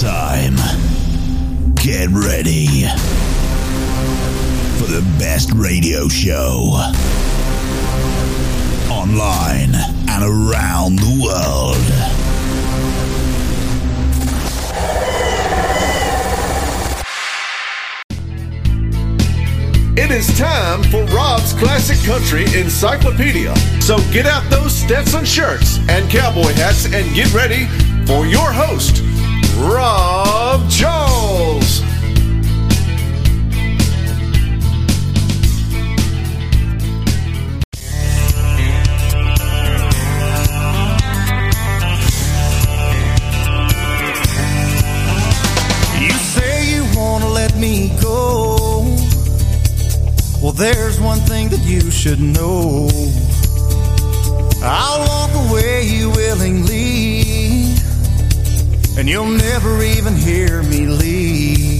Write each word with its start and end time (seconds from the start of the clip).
Time. 0.00 0.56
Get 1.76 2.08
ready 2.10 2.82
for 4.76 4.90
the 4.90 5.02
best 5.20 5.52
radio 5.54 6.08
show 6.08 6.72
online 8.90 9.72
and 10.10 10.24
around 10.24 10.98
the 10.98 11.20
world. 11.22 11.76
It 19.96 20.10
is 20.10 20.26
time 20.36 20.82
for 20.82 21.04
Rob's 21.14 21.52
Classic 21.52 22.04
Country 22.04 22.42
Encyclopedia. 22.60 23.54
So 23.80 23.98
get 24.12 24.26
out 24.26 24.42
those 24.50 24.74
Stetson 24.74 25.24
shirts 25.24 25.78
and 25.88 26.10
cowboy 26.10 26.52
hats 26.54 26.86
and 26.92 27.14
get 27.14 27.32
ready 27.32 27.66
for 28.06 28.26
your 28.26 28.52
host, 28.52 29.03
Rob 29.56 30.68
Charles. 30.70 31.82
You 46.00 46.10
say 46.10 46.70
you 46.74 46.84
wanna 46.96 47.28
let 47.28 47.56
me 47.56 47.96
go. 48.02 48.82
Well, 50.42 50.52
there's 50.52 51.00
one 51.00 51.20
thing 51.20 51.48
that 51.48 51.64
you 51.64 51.90
should 51.90 52.20
know. 52.20 52.90
I'll 54.62 55.00
walk 55.12 55.32
away 55.46 56.04
willingly, 56.06 56.83
and 58.96 59.08
you'll 59.08 59.26
never 59.26 59.82
even 59.82 60.14
hear 60.14 60.62
me 60.62 60.86
leave. 60.86 61.73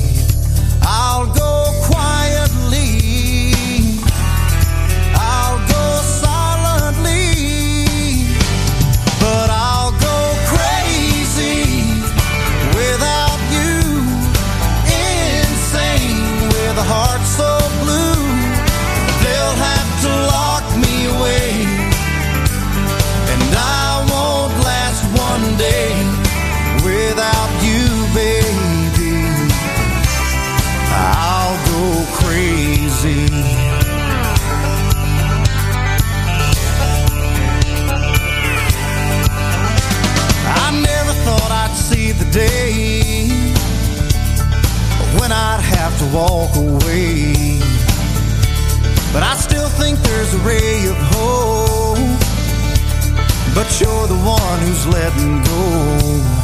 To 46.05 46.17
walk 46.17 46.57
away. 46.57 47.61
But 49.13 49.23
I 49.23 49.37
still 49.37 49.69
think 49.69 49.99
there's 50.01 50.35
a 50.35 50.39
ray 50.39 50.87
of 50.89 50.97
hope. 51.13 51.99
But 53.55 53.69
you're 53.81 54.07
the 54.09 54.21
one 54.25 54.59
who's 54.61 54.87
letting 54.87 55.43
go. 55.45 56.44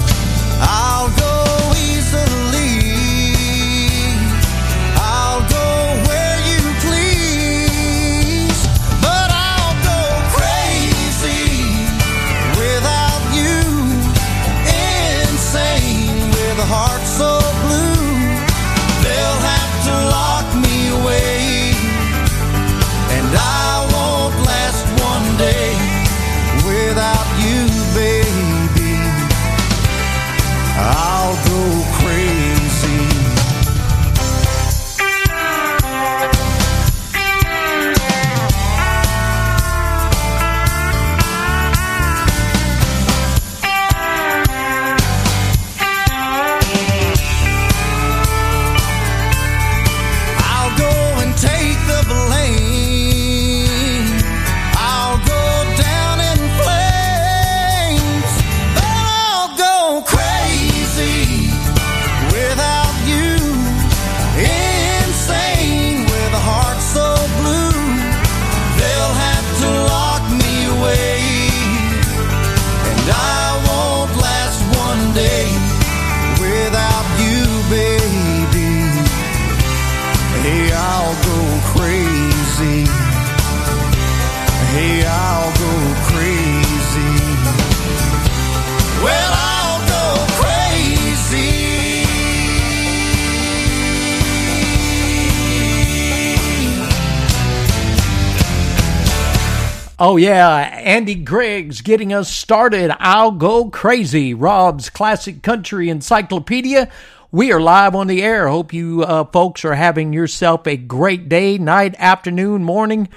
Yeah. 100.21 100.79
Andy 100.83 101.15
Griggs 101.15 101.81
getting 101.81 102.13
us 102.13 102.31
started. 102.31 102.95
I'll 102.99 103.31
go 103.31 103.71
crazy. 103.71 104.35
Rob's 104.35 104.91
Classic 104.91 105.43
Country 105.43 105.89
Encyclopedia. 105.89 106.91
We 107.33 107.53
are 107.53 107.61
live 107.61 107.95
on 107.95 108.07
the 108.07 108.23
air. 108.23 108.47
Hope 108.49 108.75
you 108.75 109.03
uh, 109.03 109.25
folks 109.25 109.65
are 109.65 109.75
having 109.75 110.13
yourself 110.13 110.67
a 110.67 110.77
great 110.77 111.31
day, 111.31 111.57
night, 111.57 111.95
afternoon, 111.99 112.65
morning, 112.65 113.09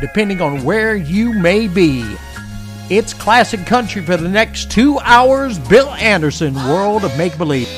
depending 0.00 0.40
on 0.40 0.64
where 0.64 0.96
you 0.96 1.34
may 1.34 1.68
be. 1.68 2.16
It's 2.88 3.12
classic 3.12 3.66
country 3.66 4.02
for 4.02 4.16
the 4.16 4.28
next 4.28 4.70
two 4.70 4.98
hours. 5.00 5.58
Bill 5.58 5.90
Anderson, 5.90 6.54
World 6.54 7.04
of 7.04 7.16
Make 7.18 7.36
Believe. 7.36 7.68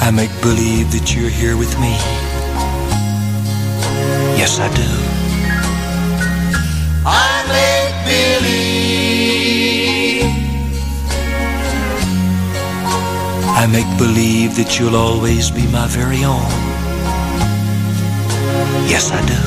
I 0.00 0.10
make 0.10 0.30
believe 0.40 0.90
that 0.92 1.14
you're 1.14 1.28
here 1.28 1.58
with 1.58 1.78
me. 1.78 2.19
Yes, 4.40 4.56
I 4.58 4.68
do. 4.74 4.90
I 7.04 7.44
make 7.56 7.96
believe. 8.10 8.70
I 13.60 13.66
make 13.76 13.90
believe 13.98 14.56
that 14.56 14.78
you'll 14.78 14.96
always 14.96 15.50
be 15.50 15.66
my 15.66 15.86
very 15.88 16.24
own. 16.24 16.50
Yes, 18.88 19.10
I 19.12 19.20
do. 19.34 19.42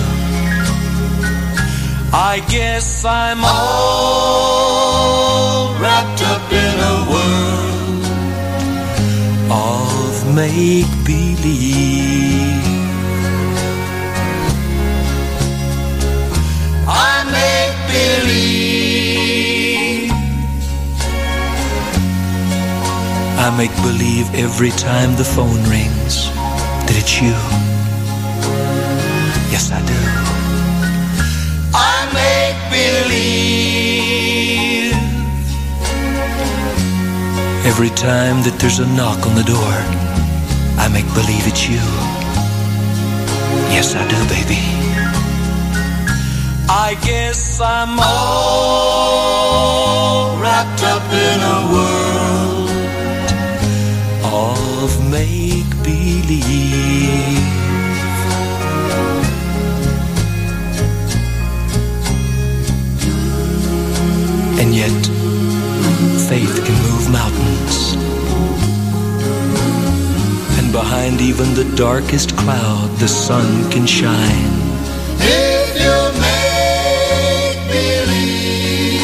I 2.13 2.39
guess 2.47 3.03
I'm 3.03 3.43
all 3.43 3.73
wrapped 5.81 6.21
up 6.33 6.51
in 6.65 6.79
a 6.93 6.97
world 7.13 8.05
of 9.49 10.35
make 10.35 10.91
believe. 11.03 12.32
I 23.45 23.49
make 23.57 23.75
believe 23.81 24.33
every 24.35 24.69
time 24.69 25.17
the 25.17 25.25
phone 25.25 25.61
rings 25.67 26.31
that 26.87 26.95
it's 26.95 27.21
you. 27.21 27.35
Yes, 29.51 29.69
I 29.69 29.81
do. 29.83 29.99
I 31.75 32.07
make 32.15 32.55
believe 32.71 33.33
every 37.67 37.89
time 37.89 38.41
that 38.43 38.57
there's 38.61 38.79
a 38.79 38.87
knock 38.95 39.27
on 39.27 39.35
the 39.35 39.43
door. 39.43 39.75
I 40.79 40.87
make 40.87 41.13
believe 41.13 41.45
it's 41.45 41.67
you. 41.67 41.83
Yes, 43.75 43.93
I 43.93 44.07
do, 44.07 44.15
baby. 44.31 44.63
I 46.69 46.95
guess 47.03 47.59
I'm 47.59 47.99
all 47.99 49.37
wrapped 50.39 50.81
up 50.83 51.03
in 51.11 51.41
a 51.41 51.67
world 51.73 52.52
make 55.13 55.69
believe. 55.83 56.41
And 64.59 64.73
yet, 64.73 65.01
faith 66.29 66.55
can 66.65 66.77
move 66.87 67.05
mountains. 67.11 67.93
And 70.57 70.71
behind 70.71 71.21
even 71.21 71.53
the 71.53 71.65
darkest 71.75 72.35
cloud, 72.35 72.89
the 72.97 73.07
sun 73.07 73.69
can 73.69 73.85
shine. 73.85 74.53
If 75.19 75.75
you 75.83 75.97
make 76.25 77.59
believe, 77.77 79.03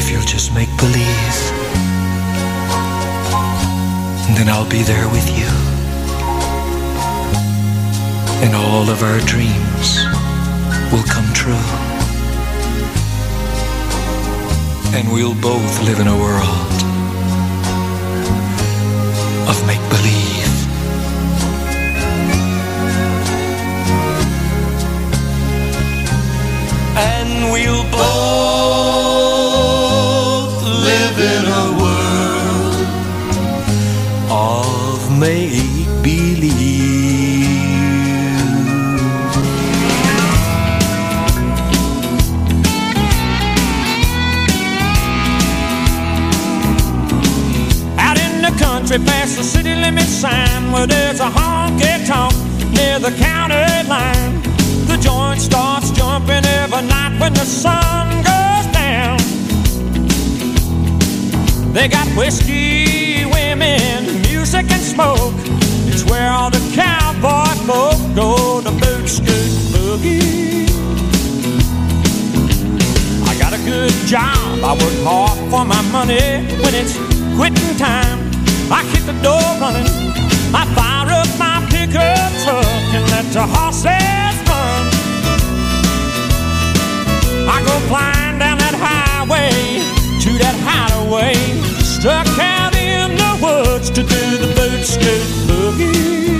If 0.00 0.10
you'll 0.10 0.30
just 0.36 0.52
make 0.52 0.72
believe, 0.78 1.45
then 4.36 4.50
I'll 4.50 4.68
be 4.68 4.82
there 4.82 5.08
with 5.08 5.26
you. 5.38 5.48
And 8.44 8.54
all 8.54 8.90
of 8.90 9.02
our 9.02 9.20
dreams 9.20 10.04
will 10.92 11.06
come 11.14 11.32
true. 11.32 11.66
And 14.94 15.10
we'll 15.10 15.40
both 15.40 15.82
live 15.84 16.00
in 16.00 16.08
a 16.08 16.16
world 16.16 16.76
of 19.48 19.56
make 19.66 19.84
believe. 19.88 20.54
And 26.98 27.52
we'll 27.52 27.90
both 27.90 29.05
where 50.72 50.86
there's 50.86 51.20
a 51.20 51.30
honky 51.30 52.06
tonk 52.06 52.34
near 52.72 52.98
the 52.98 53.10
county 53.18 53.88
line. 53.88 54.42
The 54.86 54.96
joint 54.96 55.40
starts 55.40 55.90
jumping 55.90 56.44
every 56.44 56.82
night 56.86 57.18
when 57.20 57.32
the 57.34 57.44
sun 57.44 58.08
goes 58.30 58.66
down. 58.72 59.18
They 61.72 61.88
got 61.88 62.06
whiskey, 62.16 63.24
women, 63.26 64.22
music, 64.22 64.70
and 64.70 64.82
smoke. 64.82 65.34
It's 65.90 66.04
where 66.04 66.30
all 66.30 66.50
the 66.50 66.62
cowboy 66.74 67.52
folk 67.66 68.00
go 68.14 68.60
to 68.62 68.70
boot 68.70 69.08
scoot 69.08 69.50
boogie. 69.72 70.68
I 73.28 73.38
got 73.38 73.52
a 73.52 73.62
good 73.64 73.92
job. 74.06 74.64
I 74.64 74.72
work 74.72 74.98
hard 75.04 75.38
for 75.50 75.64
my 75.64 75.82
money. 75.92 76.46
When 76.62 76.74
it's 76.74 76.96
quitting 77.36 77.76
time, 77.76 78.30
I 78.70 78.82
hit 78.92 79.04
the 79.06 79.16
door 79.22 79.42
running. 79.60 80.05
I 80.54 80.64
fire 80.74 81.10
up 81.20 81.28
my 81.38 81.64
pickup 81.70 82.30
truck 82.44 82.66
and 82.94 83.04
let 83.10 83.26
the 83.32 83.42
horses 83.42 84.36
run. 84.48 84.82
I 87.48 87.62
go 87.64 87.74
flying 87.88 88.38
down 88.38 88.58
that 88.58 88.74
highway 88.76 89.50
to 90.22 90.30
that 90.38 90.56
hideaway, 90.66 91.34
stuck 91.82 92.26
out 92.38 92.74
in 92.76 93.16
the 93.16 93.32
woods 93.42 93.90
to 93.90 94.02
do 94.02 94.38
the 94.38 94.52
boot 94.54 94.84
scoot 94.84 95.26
boogie. 95.48 96.35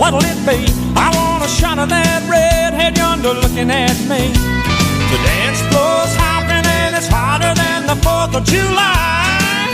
What'll 0.00 0.24
it 0.24 0.40
be? 0.48 0.64
I 0.96 1.12
want 1.14 1.44
a 1.44 1.48
shot 1.48 1.78
of 1.78 1.90
that 1.90 2.24
redhead 2.24 2.96
yonder 2.96 3.34
looking 3.36 3.70
at 3.70 3.96
me. 4.08 4.32
The 5.12 5.18
dance 5.20 5.60
floor's 5.68 6.14
hopping 6.16 6.64
and 6.64 6.96
it's 6.96 7.06
hotter 7.06 7.52
than 7.52 7.86
the 7.86 7.98
4th 8.00 8.32
of 8.34 8.44
July. 8.48 9.68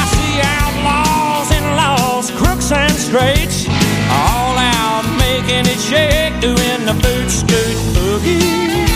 I 0.00 0.02
see 0.14 0.34
outlaws 0.62 1.48
and 1.58 1.66
laws, 1.74 2.30
crooks 2.38 2.70
and 2.70 2.94
straights, 2.94 3.66
all 4.08 4.54
out 4.56 5.04
making 5.18 5.66
it 5.66 5.80
shake, 5.82 6.38
doing 6.40 6.80
the 6.86 6.94
boot 7.02 7.28
scoot 7.28 7.76
boogie. 7.98 8.87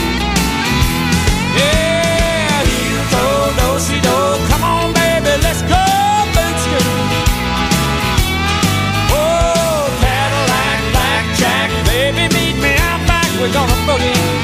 We're 13.43 13.53
gonna 13.53 13.73
boogie. 13.89 14.42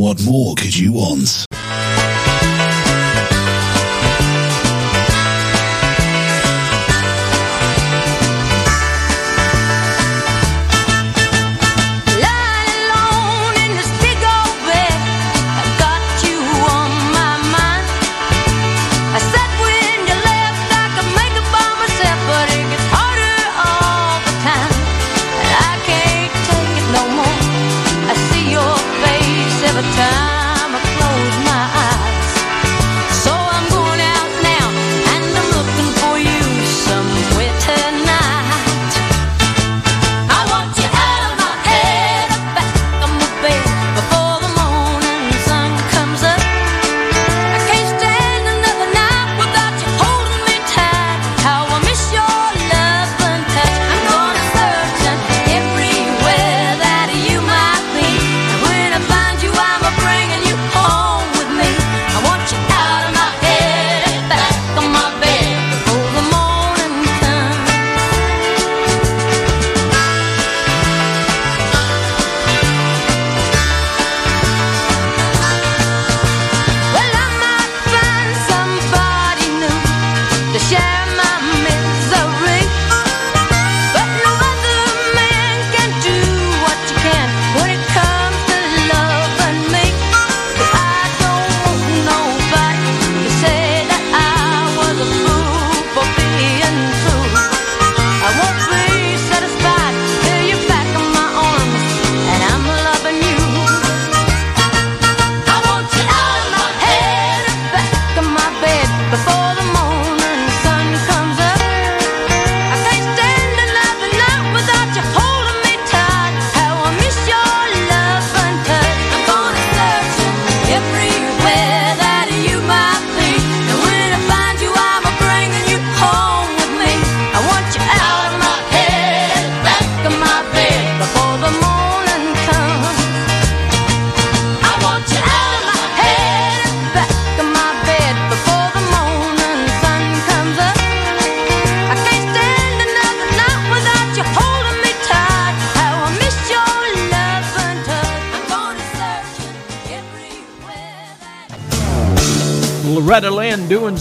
What 0.00 0.24
more 0.24 0.54
could 0.54 0.74
you 0.74 0.94
want? 0.94 1.49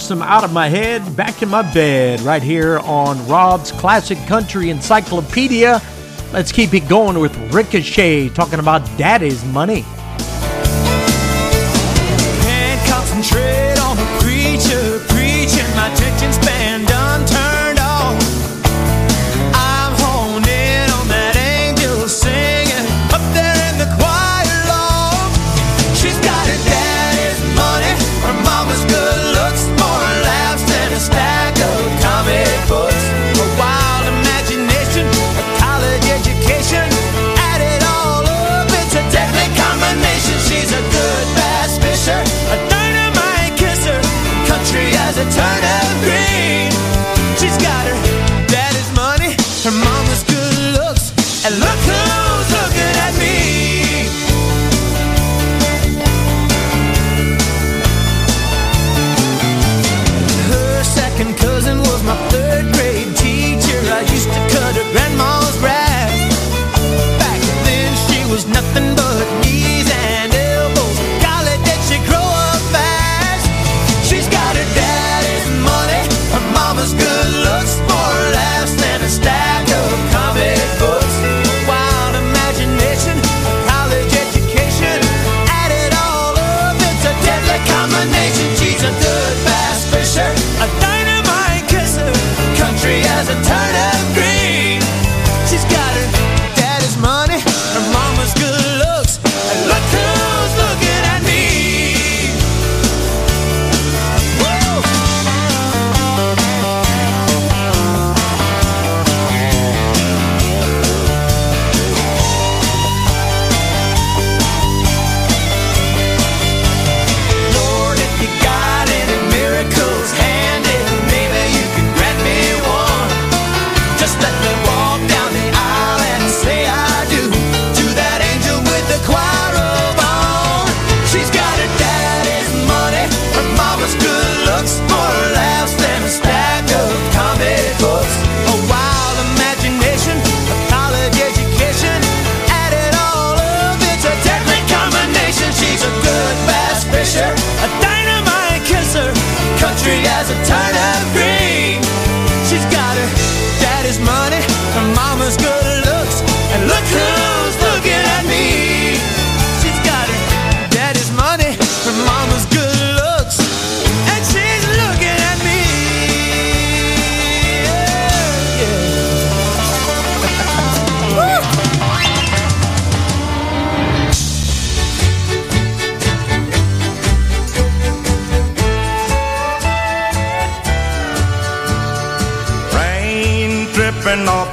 Some 0.09 0.23
out 0.23 0.43
of 0.43 0.51
my 0.51 0.67
head, 0.67 1.15
back 1.15 1.43
in 1.43 1.49
my 1.49 1.61
bed, 1.71 2.19
right 2.21 2.41
here 2.41 2.79
on 2.79 3.27
Rob's 3.27 3.71
Classic 3.71 4.17
Country 4.25 4.71
Encyclopedia. 4.71 5.79
Let's 6.33 6.51
keep 6.51 6.73
it 6.73 6.89
going 6.89 7.19
with 7.19 7.37
Ricochet 7.53 8.29
talking 8.29 8.57
about 8.57 8.83
daddy's 8.97 9.45
money. 9.45 9.85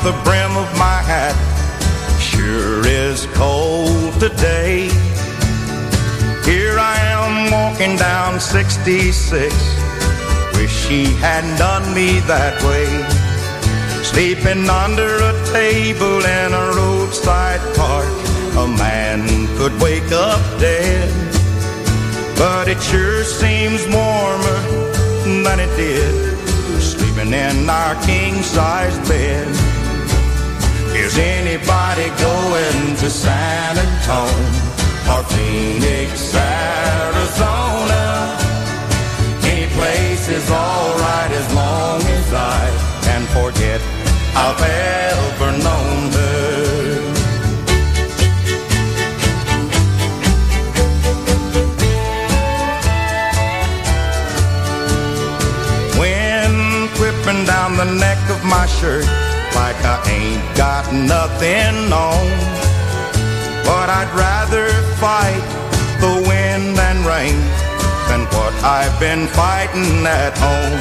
The 0.07 0.13
brim 0.23 0.57
of 0.57 0.71
my 0.79 1.03
hat. 1.03 1.35
Sure 2.21 2.87
is 2.87 3.27
cold 3.35 4.13
today. 4.21 4.87
Here 6.45 6.79
I 6.79 6.97
am 7.11 7.51
walking 7.51 7.97
down 7.97 8.39
66. 8.39 9.53
Wish 10.55 10.71
she 10.87 11.07
hadn't 11.19 11.59
done 11.59 11.93
me 11.93 12.21
that 12.31 12.55
way. 12.63 12.87
Sleeping 14.05 14.71
under 14.71 15.11
a 15.31 15.35
table 15.51 16.23
in 16.39 16.55
a 16.55 16.67
roadside 16.79 17.65
park. 17.75 18.07
A 18.63 18.69
man 18.79 19.27
could 19.59 19.75
wake 19.83 20.13
up 20.13 20.41
dead. 20.61 21.11
But 22.39 22.69
it 22.69 22.81
sure 22.81 23.25
seems 23.25 23.83
warmer 23.89 24.61
than 25.43 25.59
it 25.59 25.77
did 25.77 26.37
sleeping 26.79 27.33
in 27.33 27.69
our 27.69 27.95
king 28.05 28.35
size 28.43 28.97
bed. 29.09 29.66
Is 30.97 31.19
anybody 31.19 32.09
going 32.09 32.97
to 32.97 33.11
San 33.11 33.77
Antonio 33.77 35.13
or 35.13 35.23
Phoenix, 35.25 36.35
Arizona? 36.35 38.05
Any 39.45 39.67
place 39.75 40.27
is 40.29 40.51
alright 40.51 41.31
as 41.33 41.53
long 41.55 42.01
as 42.01 42.33
I 42.33 42.63
can 43.03 43.23
forget 43.37 43.81
I've 44.35 44.63
ever 44.63 45.51
known 45.67 46.13
her. 46.17 46.57
Wind 56.01 56.91
whipping 56.99 57.45
down 57.45 57.77
the 57.77 57.85
neck 57.85 58.19
of 58.31 58.43
my 58.45 58.65
shirt 58.65 59.26
like 59.57 59.81
I 59.85 59.97
ain't 60.13 60.47
got 60.57 60.85
nothing 60.93 61.77
on. 61.89 62.25
But 63.65 63.89
I'd 63.99 64.13
rather 64.13 64.69
fight 65.01 65.45
the 66.05 66.15
wind 66.29 66.77
and 66.89 66.99
rain 67.09 67.41
than 68.09 68.23
what 68.37 68.55
I've 68.63 68.97
been 69.01 69.27
fighting 69.29 70.05
at 70.07 70.35
home. 70.37 70.81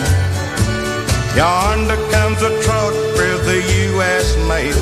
Yonder 1.40 2.00
comes 2.12 2.40
a 2.50 2.52
truck 2.64 2.94
with 3.20 3.42
the 3.52 3.60
U.S. 3.88 4.28
mail. 4.52 4.80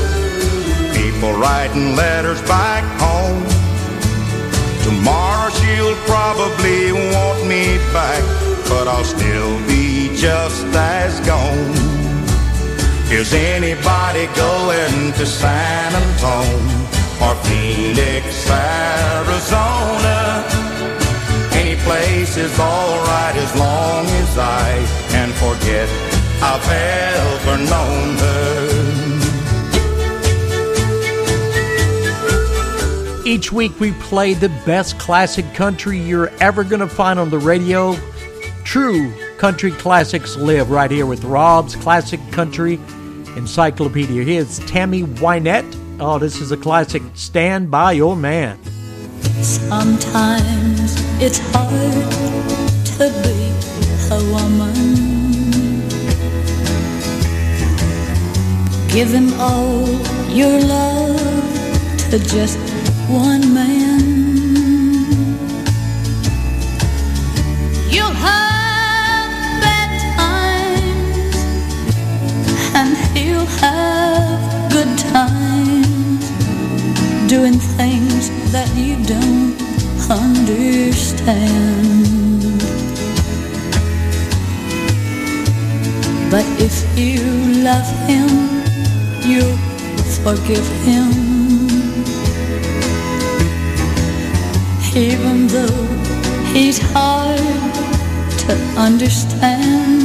People 0.98 1.34
writing 1.34 1.96
letters 1.96 2.42
back 2.44 2.84
home. 3.00 3.42
Tomorrow 4.84 5.50
she'll 5.60 5.98
probably 6.12 6.92
want 7.14 7.40
me 7.48 7.78
back, 7.94 8.24
but 8.70 8.88
I'll 8.88 9.10
still 9.18 9.56
be 9.68 10.16
just 10.16 10.66
as 10.76 11.20
gone. 11.26 11.93
Is 13.14 13.32
anybody 13.32 14.26
going 14.36 15.14
to 15.14 15.26
San 15.26 15.94
Antonio 15.94 16.88
or 17.22 17.36
Phoenix, 17.46 18.50
Arizona? 18.50 20.44
Any 21.54 21.76
place 21.84 22.38
is 22.38 22.60
alright 22.60 23.36
as 23.36 23.56
long 23.56 24.08
as 24.08 24.38
I 24.40 24.84
can 25.10 25.32
forget 25.34 25.88
I've 26.42 26.68
ever 26.68 27.58
known 27.70 28.18
her. 28.18 28.50
Each 33.28 33.52
week 33.52 33.80
we 33.80 33.92
play 33.92 34.34
the 34.34 34.50
best 34.66 34.98
classic 34.98 35.54
country 35.54 36.00
you're 36.00 36.32
ever 36.42 36.64
going 36.64 36.82
to 36.82 36.90
find 36.90 37.20
on 37.20 37.30
the 37.30 37.38
radio. 37.38 37.96
true 38.64 39.14
country 39.38 39.72
classics 39.72 40.36
live 40.36 40.72
right 40.72 40.90
here 40.90 41.06
with 41.06 41.24
Rob's 41.26 41.76
Classic 41.76 42.20
Country 42.32 42.80
Encyclopedia. 43.36 44.24
Here's 44.24 44.60
Tammy 44.60 45.04
Wynette. 45.04 45.80
Oh, 46.00 46.20
this 46.20 46.40
is 46.42 46.52
a 46.52 46.58
classic. 46.58 47.02
Stand 47.14 47.72
by 47.72 47.94
your 47.94 48.16
man. 48.16 48.58
Sometimes 49.42 50.96
it's 51.22 51.40
hard 51.52 51.94
to 52.98 53.10
be 53.24 53.54
a 54.12 54.20
woman. 54.32 55.04
Give 58.94 59.12
Giving 59.12 59.34
all 59.40 59.88
your 60.30 60.60
love 60.60 62.10
to 62.12 62.20
just 62.20 62.60
one 63.10 63.54
man. 63.54 63.83
Doing 77.38 77.58
things 77.80 78.30
that 78.52 78.70
you 78.78 78.96
don't 79.06 79.58
understand. 80.08 81.34
But 86.30 86.46
if 86.68 86.76
you 86.96 87.24
love 87.64 87.90
him, 88.10 88.30
you'll 89.28 89.58
forgive 90.22 90.68
him. 90.86 91.10
Even 94.96 95.48
though 95.48 95.86
he's 96.54 96.78
hard 96.94 97.40
to 98.46 98.54
understand. 98.78 100.03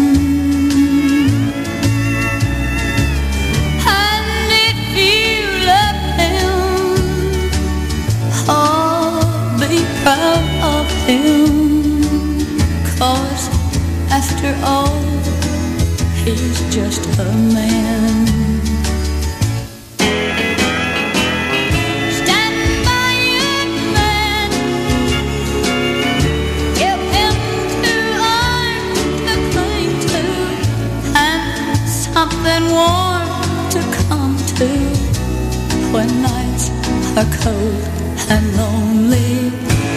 Proud 10.03 10.45
of 10.77 10.87
him. 11.07 12.03
Cause 12.99 13.49
after 14.11 14.51
all, 14.65 15.01
he's 16.25 16.59
just 16.75 17.05
a 17.19 17.25
man. 17.55 18.27
Something 32.19 32.65
warm 32.73 33.29
to 33.71 33.81
come 34.09 34.37
to 34.59 34.69
when 35.93 36.09
nights 36.21 36.67
are 37.17 37.31
cold 37.43 37.85
and 38.29 38.45
lonely. 38.57 39.88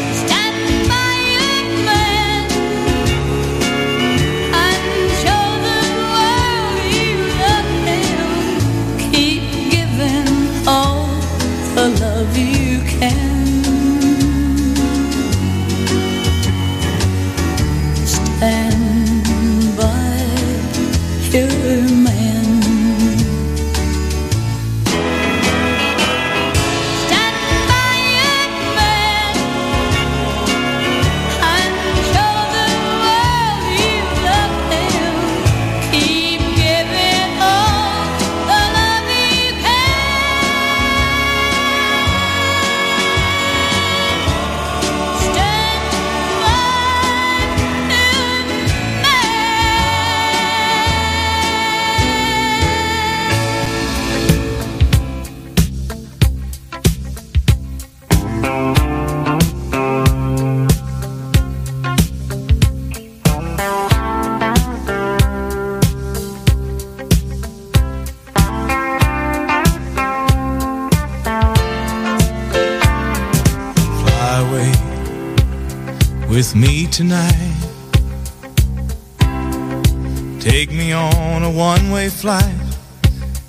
Flight 82.22 82.54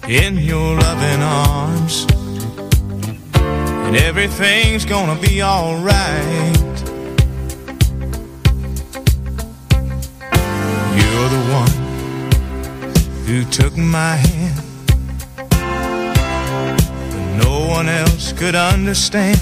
in 0.09 0.39
your 0.39 0.79
loving 0.79 1.23
arms. 1.23 2.07
And 3.85 3.95
everything's 3.95 4.87
gonna 4.87 5.21
be 5.21 5.43
alright. 5.43 6.57
You're 10.99 11.29
the 11.37 11.45
one 11.61 11.75
who 13.27 13.45
took 13.51 13.77
my 13.77 14.17
hand. 14.17 14.65
When 17.13 17.39
no 17.39 17.67
one 17.69 17.91
else 17.91 18.33
could 18.33 18.55
understand. 18.55 19.39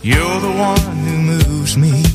You're 0.00 0.40
the 0.40 0.54
one 0.70 0.96
who 1.04 1.18
moves 1.18 1.76
me 1.76 2.09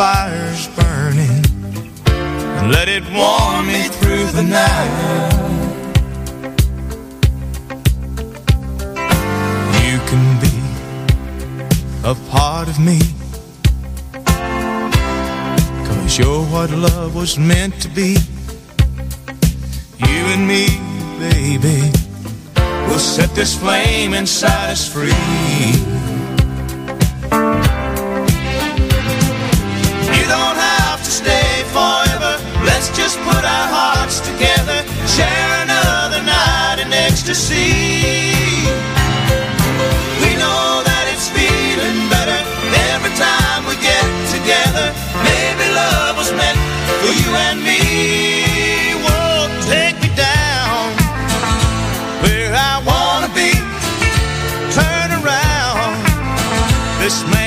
fires 0.00 0.66
burning 0.68 1.44
and 2.56 2.72
let 2.72 2.88
it 2.88 3.04
warm 3.12 3.66
me 3.66 3.82
through 3.98 4.24
the 4.38 4.42
night. 4.42 5.30
You 9.84 9.98
can 10.10 10.24
be 10.44 10.56
a 12.12 12.14
part 12.30 12.66
of 12.68 12.78
me. 12.80 12.98
Cause 15.86 16.18
you're 16.18 16.46
what 16.46 16.70
love 16.70 17.14
was 17.14 17.38
meant 17.38 17.74
to 17.82 17.88
be. 17.90 18.16
You 20.08 20.20
and 20.34 20.48
me, 20.48 20.64
baby, 21.18 21.92
will 22.88 23.04
set 23.16 23.34
this 23.34 23.54
flame 23.54 24.14
inside 24.14 24.70
us 24.70 24.90
free. 24.90 25.79
this 57.10 57.24
man. 57.24 57.39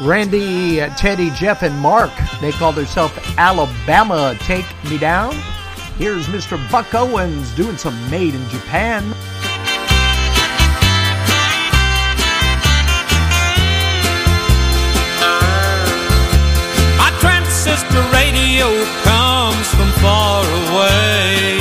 Randy, 0.00 0.78
Teddy, 0.96 1.28
Jeff, 1.30 1.62
and 1.62 1.78
Mark, 1.78 2.10
they 2.40 2.52
call 2.52 2.72
themselves 2.72 3.12
Alabama 3.36 4.34
Take 4.40 4.64
Me 4.88 4.96
Down. 4.96 5.34
Here's 5.98 6.26
Mr. 6.28 6.56
Buck 6.70 6.94
Owens 6.94 7.54
doing 7.54 7.76
some 7.76 7.94
Made 8.10 8.34
in 8.34 8.48
Japan. 8.48 9.06
My 16.96 17.12
transistor 17.20 18.00
radio 18.16 18.72
comes 19.04 19.68
from 19.76 19.90
far 20.00 20.44
away. 20.72 21.60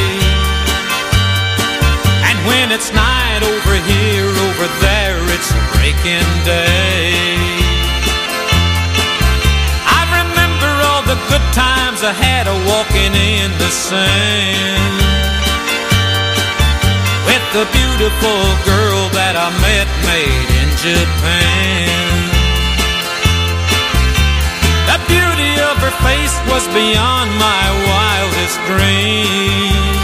And 2.23 2.37
when 2.47 2.71
it's 2.71 2.93
night 2.93 3.41
over 3.43 3.75
here, 3.83 4.23
over 4.23 4.67
there, 4.79 5.19
it's 5.35 5.51
breaking 5.75 6.45
day. 6.45 6.98
Times 11.99 12.17
I 12.17 12.23
had 12.23 12.47
a 12.47 12.55
walking 12.67 13.13
in 13.13 13.51
the 13.57 13.69
sand. 13.69 14.99
With 17.27 17.45
the 17.53 17.65
beautiful 17.75 18.41
girl 18.65 19.09
that 19.15 19.35
I 19.35 19.49
met 19.59 19.87
made 20.07 20.49
in 20.61 20.69
Japan. 20.79 21.89
The 24.89 24.97
beauty 25.11 25.53
of 25.59 25.75
her 25.83 25.95
face 26.05 26.35
was 26.47 26.63
beyond 26.71 27.29
my 27.37 27.63
wildest 27.87 28.57
dreams. 28.69 29.99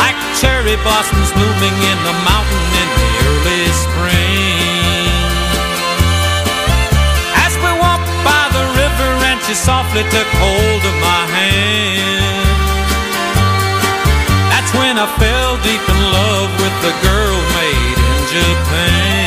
Like 0.00 0.18
cherry 0.40 0.76
blossoms 0.84 1.30
blooming 1.32 1.76
in 1.90 1.98
the 2.04 2.16
mountain 2.26 2.55
softly 9.56 10.02
took 10.12 10.28
hold 10.36 10.82
of 10.84 10.96
my 11.00 11.22
hand. 11.32 12.46
That's 14.52 14.72
when 14.74 14.98
I 14.98 15.06
fell 15.16 15.56
deep 15.64 15.84
in 15.94 16.00
love 16.12 16.50
with 16.60 16.76
the 16.84 16.92
girl 17.06 17.38
made 17.56 17.98
in 18.10 18.18
Japan. 18.36 19.25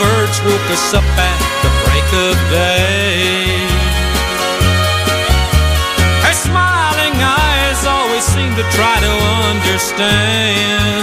Birds 0.00 0.40
woke 0.48 0.68
us 0.72 0.94
up 0.94 1.04
at 1.04 1.40
the 1.60 1.70
break 1.84 2.08
of 2.26 2.34
day. 2.48 3.60
Her 6.24 6.32
smiling 6.32 7.16
eyes 7.20 7.84
always 7.84 8.24
seemed 8.24 8.56
to 8.56 8.64
try 8.72 8.96
to 9.06 9.12
understand 9.52 10.99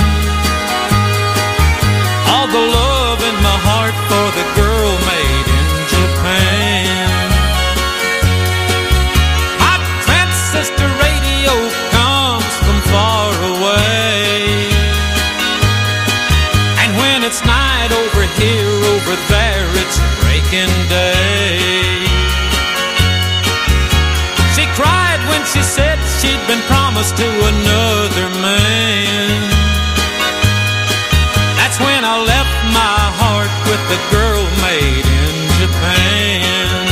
promised 27.08 27.18
to 27.18 27.30
another 27.48 28.30
man. 28.42 29.50
That's 31.56 31.80
when 31.80 32.04
I 32.04 32.18
left 32.24 32.56
my 32.74 33.00
heart 33.20 33.52
with 33.70 33.84
the 33.92 34.00
girl 34.12 34.44
made 34.62 35.06
in 35.06 35.36
Japan. 35.60 36.88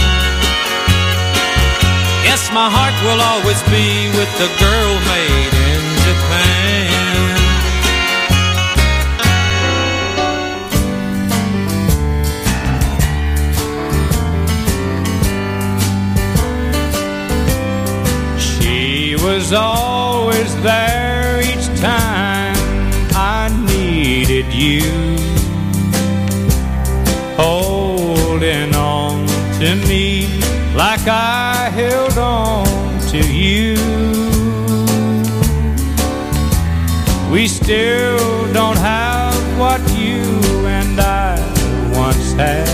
Yes, 2.23 2.51
my 2.51 2.69
heart 2.69 2.95
will 3.04 3.21
always 3.21 3.62
be 3.63 4.10
with 4.17 4.32
the 4.38 4.49
girl 4.60 4.99
made 5.12 5.24
there 20.65 21.41
each 21.41 21.67
time 21.80 22.56
I 23.13 23.49
needed 23.67 24.51
you. 24.51 24.82
Holding 27.38 28.73
on 28.73 29.28
to 29.60 29.75
me 29.88 30.41
like 30.73 31.08
I 31.08 31.69
held 31.69 32.17
on 32.17 32.65
to 33.12 33.19
you. 33.32 33.75
We 37.32 37.47
still 37.47 38.51
don't 38.51 38.78
have 38.78 39.38
what 39.60 39.82
you 39.91 40.23
and 40.65 40.99
I 40.99 41.38
once 41.95 42.34
had. 42.34 42.64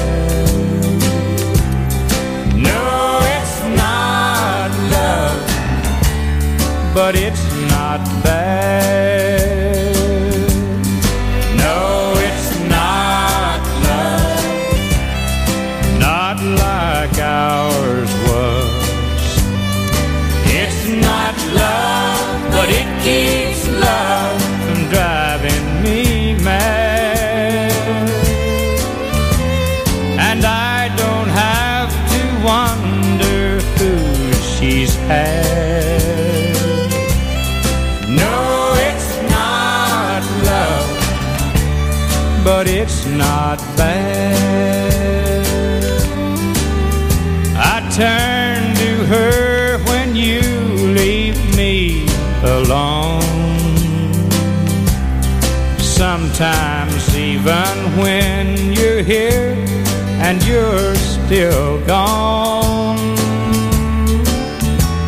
Still 61.31 61.79
gone, 61.85 63.15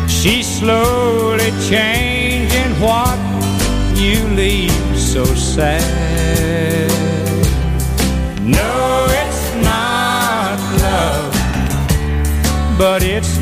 she's 0.08 0.46
slowly 0.58 1.50
changing 1.68 2.72
what 2.80 3.18
you 3.94 4.26
leave 4.28 4.96
so 4.96 5.22
sad. 5.26 6.90
No, 8.40 9.06
it's 9.22 9.54
not 9.70 10.58
love, 10.80 11.34
but 12.78 13.02
it's 13.02 13.33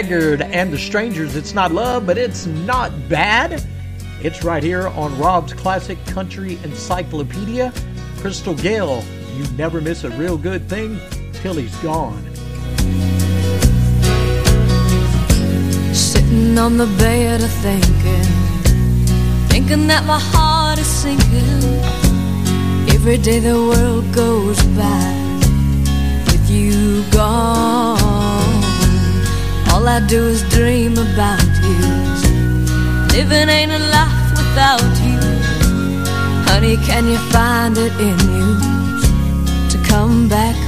Haggard 0.00 0.40
and 0.40 0.72
the 0.72 0.78
Strangers. 0.78 1.36
It's 1.36 1.52
not 1.52 1.72
love, 1.72 2.06
but 2.06 2.16
it's 2.16 2.46
not 2.46 2.90
bad. 3.10 3.62
It's 4.22 4.42
right 4.42 4.62
here 4.62 4.88
on 4.88 5.18
Rob's 5.18 5.52
Classic 5.52 6.02
Country 6.06 6.58
Encyclopedia. 6.64 7.70
Crystal 8.16 8.54
Gayle, 8.54 9.04
you 9.36 9.44
never 9.58 9.82
miss 9.82 10.04
a 10.04 10.10
real 10.12 10.38
good 10.38 10.66
thing 10.70 10.98
till 11.34 11.52
he's 11.52 11.76
gone. 11.82 12.24
Sitting 15.92 16.56
on 16.56 16.78
the 16.78 16.86
bed 16.98 17.42
of 17.42 17.50
thinking, 17.50 18.24
thinking 19.50 19.86
that 19.88 20.06
my 20.06 20.18
heart 20.18 20.78
is 20.78 20.86
sinking. 20.86 21.78
Every 22.88 23.18
day 23.18 23.38
the 23.38 23.52
world 23.52 24.10
goes 24.14 24.62
by 24.78 25.12
with 26.24 26.48
you 26.48 27.04
gone. 27.10 27.99
All 29.80 29.88
I 29.88 30.00
do 30.00 30.26
is 30.26 30.42
dream 30.50 30.92
about 30.92 31.40
you. 31.64 31.80
Living 33.16 33.48
ain't 33.48 33.72
a 33.72 33.78
life 33.78 34.30
without 34.36 34.92
you. 35.00 35.18
Honey, 36.44 36.76
can 36.84 37.08
you 37.08 37.16
find 37.32 37.78
it 37.78 37.94
in 37.98 38.18
you 38.28 38.48
to 39.70 39.78
come 39.88 40.28
back 40.28 40.59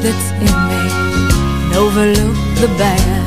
that's 0.00 0.30
in 0.32 0.54
me 0.68 0.80
and 1.64 1.74
overlook 1.74 2.36
the 2.60 2.68
bad. 2.78 3.17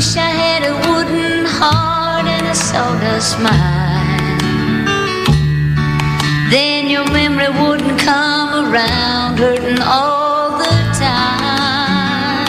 Wish 0.00 0.16
I 0.16 0.30
had 0.44 0.62
a 0.64 0.74
wooden 0.88 1.44
heart 1.44 2.24
and 2.24 2.46
a 2.46 2.54
sawdust 2.54 3.38
mind. 3.38 4.40
Then 6.50 6.88
your 6.88 7.04
memory 7.12 7.50
wouldn't 7.60 8.00
come 8.00 8.50
around 8.64 9.36
hurting 9.36 9.82
all 9.82 10.56
the 10.56 10.76
time. 10.96 12.48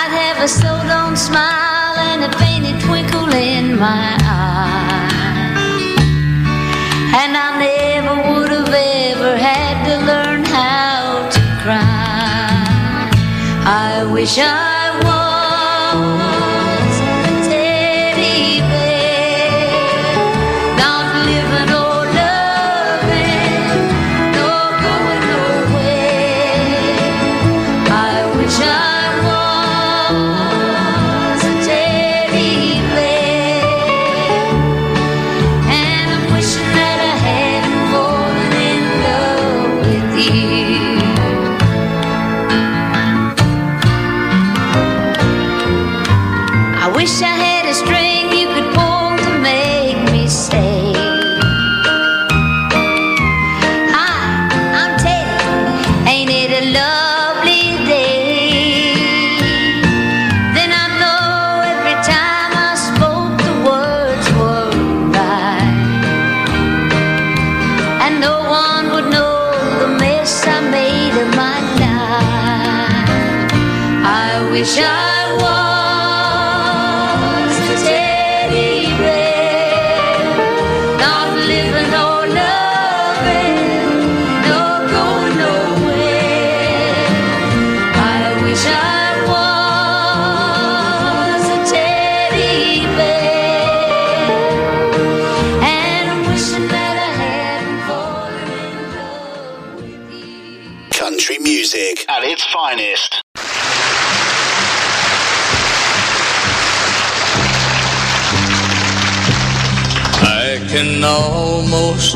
I'd 0.00 0.12
have 0.22 0.38
a 0.44 0.48
sewed 0.48 1.16
smile 1.16 1.96
and 2.10 2.20
a 2.28 2.30
painted 2.36 2.78
twinkle 2.84 3.32
in 3.32 3.78
my 3.78 4.08
eye. 4.20 5.08
And 7.20 7.32
I 7.46 7.48
never 7.64 8.16
would 8.28 8.50
have 8.50 8.74
ever 8.74 9.34
had 9.34 9.76
to 9.88 9.94
learn 10.10 10.44
how 10.44 11.26
to 11.34 11.40
cry. 11.62 13.08
I 13.64 14.04
wish 14.12 14.36
I 14.36 14.67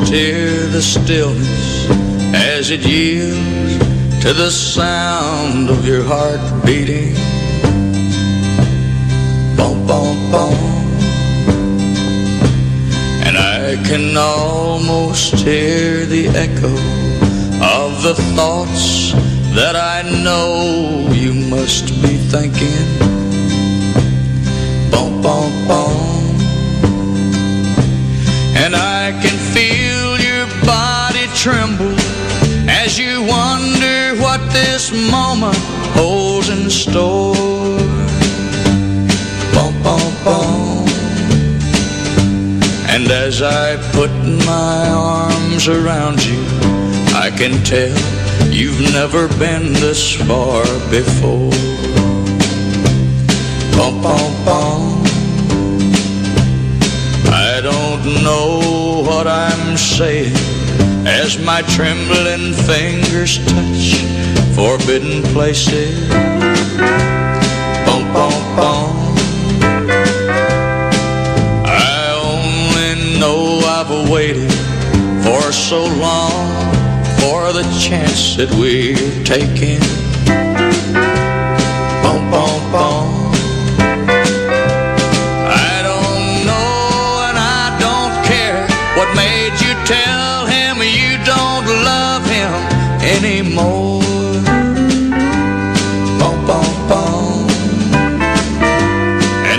hear 0.07 0.67
the 0.67 0.81
stillness 0.81 1.87
as 2.33 2.71
it 2.71 2.81
yields 2.81 3.77
to 4.23 4.33
the 4.33 4.49
sound 4.49 5.69
of 5.69 5.85
your 5.85 6.03
heart 6.03 6.65
beating. 6.65 7.13
Bum, 9.57 9.85
bum, 9.85 10.31
bum. 10.31 10.53
And 13.25 13.37
I 13.37 13.75
can 13.87 14.15
almost 14.17 15.35
hear 15.35 16.05
the 16.05 16.27
echo 16.29 16.73
of 17.61 18.03
the 18.03 18.15
thoughts 18.35 19.13
that 19.55 19.75
I 19.75 20.01
know 20.23 21.09
you 21.13 21.33
must 21.33 21.87
be 22.01 22.17
thinking. 22.33 22.83
Bum, 24.91 25.21
bum, 25.21 25.67
bum. 25.67 25.82
Tremble 31.43 31.93
as 32.69 32.97
you 32.97 33.21
wonder 33.23 34.15
what 34.23 34.39
this 34.53 34.93
moment 35.11 35.57
holds 35.93 36.47
in 36.47 36.69
store. 36.69 37.35
Bum, 39.53 39.73
bum, 39.83 40.13
bum. 40.23 40.87
And 42.87 43.11
as 43.11 43.41
I 43.41 43.75
put 43.91 44.09
my 44.45 44.87
arms 44.87 45.67
around 45.67 46.23
you, 46.23 46.41
I 47.13 47.29
can 47.35 47.61
tell 47.65 47.99
you've 48.49 48.79
never 48.93 49.27
been 49.37 49.73
this 49.73 50.15
far 50.15 50.63
before. 50.89 51.51
Bum, 53.75 54.01
bum, 54.01 54.45
bum. 54.45 55.03
I 57.27 57.59
don't 57.61 58.23
know 58.23 59.03
what 59.05 59.27
I'm 59.27 59.75
saying 59.75 60.52
as 61.05 61.37
my 61.43 61.61
trembling 61.63 62.53
fingers 62.53 63.37
touch 63.45 63.95
forbidden 64.55 65.23
places. 65.33 66.09
Bum, 67.85 68.03
bum, 68.13 68.33
bum. 68.55 69.15
I 71.65 72.21
only 72.23 73.19
know 73.19 73.59
I've 73.65 74.09
waited 74.09 74.51
for 75.23 75.51
so 75.51 75.85
long 75.85 76.73
for 77.19 77.51
the 77.51 77.63
chance 77.79 78.35
that 78.37 78.51
we're 78.51 79.23
taking. 79.23 80.02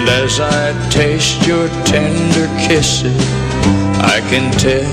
And 0.07 0.23
as 0.23 0.39
I 0.39 0.91
taste 0.91 1.47
your 1.47 1.67
tender 1.87 2.47
kisses, 2.69 3.17
I 4.05 4.21
can 4.29 4.53
tell 4.59 4.85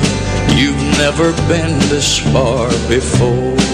you've 0.58 0.82
never 0.98 1.34
been 1.50 1.78
this 1.90 2.20
far 2.32 2.70
before. 2.88 3.71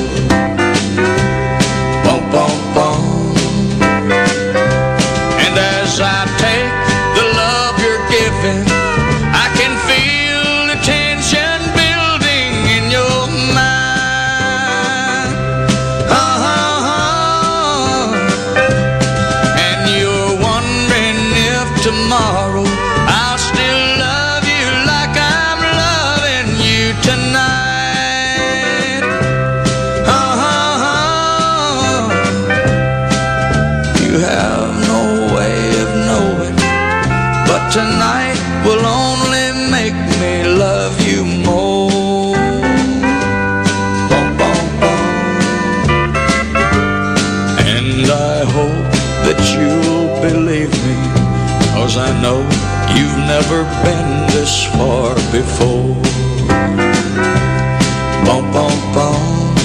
never 53.50 53.64
been 53.86 54.28
this 54.28 54.66
far 54.76 55.16
before. 55.32 55.96
Bum, 58.26 58.44
bum, 58.52 58.76
bum. 58.92 59.56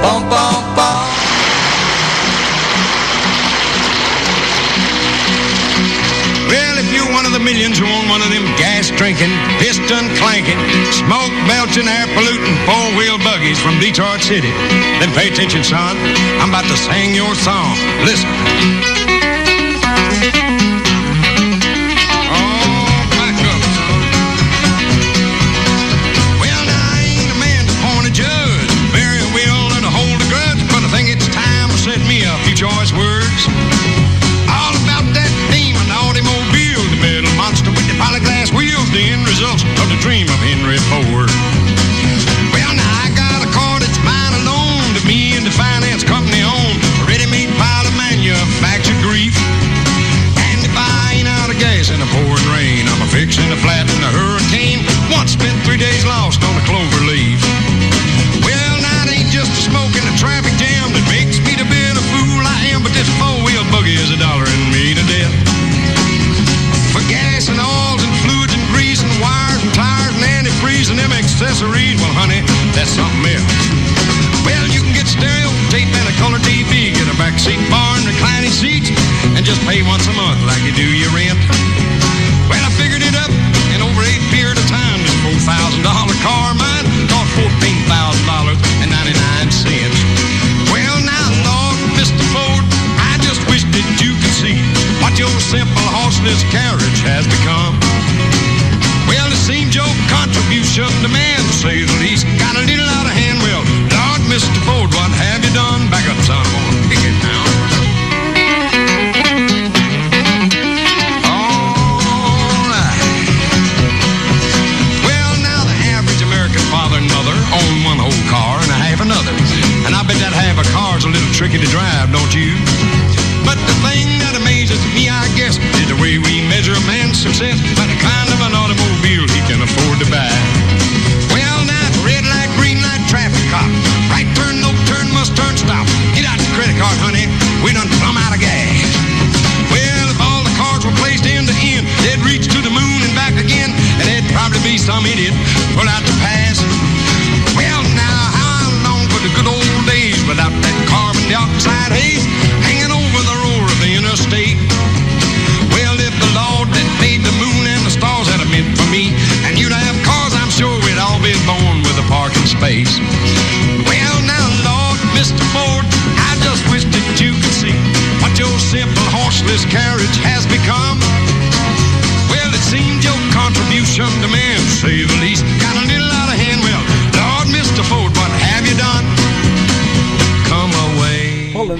Bum, 0.00 0.22
bum, 0.32 0.62
bum. 0.72 1.04
Well, 6.48 6.78
if 6.78 6.88
you're 6.94 7.12
one 7.12 7.26
of 7.26 7.32
the 7.32 7.40
millions 7.44 7.78
who 7.78 7.84
own 7.84 8.08
one 8.08 8.22
of 8.22 8.30
them 8.30 8.44
gas 8.56 8.88
drinking, 8.96 9.28
piston 9.60 10.08
clanking, 10.16 10.56
smoke 10.92 11.32
belching, 11.44 11.88
air 11.88 12.06
polluting 12.16 12.56
four 12.64 12.86
wheel 12.96 13.18
buggies 13.18 13.60
from 13.60 13.78
Detroit 13.80 14.22
City, 14.22 14.50
then 14.96 15.12
pay 15.12 15.28
attention, 15.28 15.62
son. 15.62 15.96
I'm 16.40 16.48
about 16.48 16.64
to 16.72 16.76
sing 16.76 17.14
your 17.14 17.34
song. 17.34 17.76
Listen. 18.06 19.15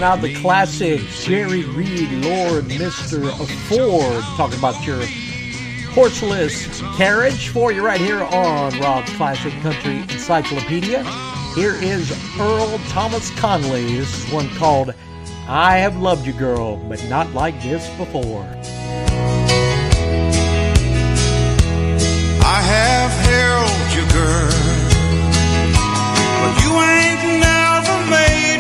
out 0.07 0.21
the 0.21 0.33
classic 0.37 1.01
Jerry 1.25 1.65
Reed, 1.65 2.09
Lord 2.25 2.67
Mr. 2.67 3.29
Ford, 3.67 4.23
talking 4.37 4.57
about 4.57 4.87
your 4.87 5.05
horseless 5.91 6.81
carriage 6.97 7.49
for 7.49 7.73
you 7.73 7.85
right 7.85 8.01
here 8.01 8.23
on 8.23 8.79
Rob's 8.79 9.13
Classic 9.17 9.53
Country 9.63 9.99
Encyclopedia. 10.03 11.03
Here 11.57 11.75
is 11.75 12.13
Earl 12.39 12.79
Thomas 12.87 13.33
Conley. 13.33 13.97
This 13.97 14.25
is 14.25 14.33
one 14.33 14.49
called 14.51 14.95
I 15.49 15.79
Have 15.79 15.97
Loved 15.97 16.25
You 16.25 16.35
Girl, 16.35 16.77
but 16.77 17.05
Not 17.09 17.33
Like 17.33 17.61
This 17.61 17.89
Before. 17.97 18.45
I 22.45 22.61
have 22.63 23.11
held 23.27 23.93
you, 23.97 24.07
girl, 24.15 24.53
but 26.43 26.55
you 26.63 26.71
ain't 26.79 27.41
never 27.41 28.11
made 28.11 28.56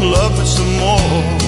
love 0.00 0.38
me 0.38 0.44
some 0.46 0.76
more. 0.78 1.39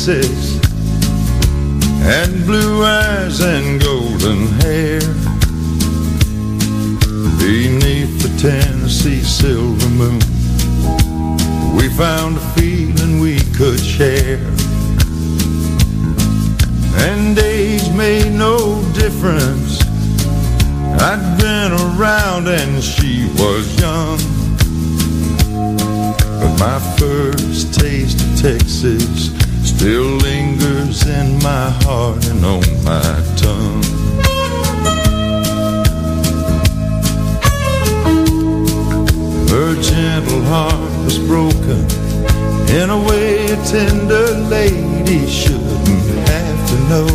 Texas 0.00 0.58
had 2.00 2.30
blue 2.46 2.82
eyes 2.82 3.42
and 3.42 3.78
golden 3.82 4.46
hair. 4.62 4.98
Beneath 7.38 8.22
the 8.22 8.34
Tennessee 8.40 9.20
silver 9.20 9.90
moon, 9.90 10.20
we 11.76 11.90
found 11.90 12.38
a 12.38 12.40
feeling 12.58 13.20
we 13.20 13.40
could 13.52 13.78
share. 13.78 14.38
And 17.04 17.38
age 17.38 17.92
made 17.92 18.32
no 18.32 18.82
difference. 18.94 19.82
I'd 20.98 21.36
been 21.38 21.72
around 21.72 22.48
and 22.48 22.82
she 22.82 23.28
was 23.36 23.78
young. 23.78 24.16
But 26.40 26.58
my 26.58 26.78
first 26.96 27.78
taste 27.78 28.18
of 28.22 28.40
Texas 28.40 29.49
still 29.80 30.16
lingers 30.28 31.06
in 31.06 31.38
my 31.38 31.70
heart 31.84 32.22
and 32.26 32.44
on 32.44 32.60
my 32.84 33.16
tongue. 33.34 33.82
Her 39.48 39.74
gentle 39.80 40.42
heart 40.42 41.04
was 41.06 41.18
broken 41.20 41.80
in 42.68 42.90
a 42.90 43.00
way 43.08 43.46
a 43.46 43.56
tender 43.64 44.26
lady 44.50 45.26
shouldn't 45.26 46.28
have 46.28 46.58
to 46.68 46.76
know. 46.90 47.08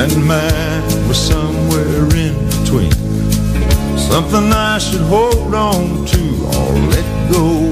And 0.00 0.26
mine 0.26 1.06
was 1.06 1.16
somewhere 1.16 2.06
in 2.16 2.34
between. 2.50 2.90
Something 3.96 4.52
I 4.52 4.78
should 4.78 5.02
hold 5.02 5.54
on 5.54 6.06
to 6.06 6.22
or 6.56 6.72
let 6.90 7.32
go. 7.32 7.71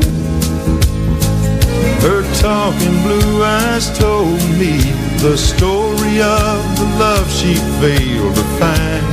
Her 2.03 2.23
talking 2.41 3.03
blue 3.03 3.45
eyes 3.45 3.91
told 3.99 4.41
me 4.59 4.79
the 5.21 5.37
story 5.37 6.23
of 6.23 6.59
the 6.79 6.97
love 6.99 7.31
she 7.31 7.55
failed 7.79 8.35
to 8.35 8.45
find. 8.59 9.05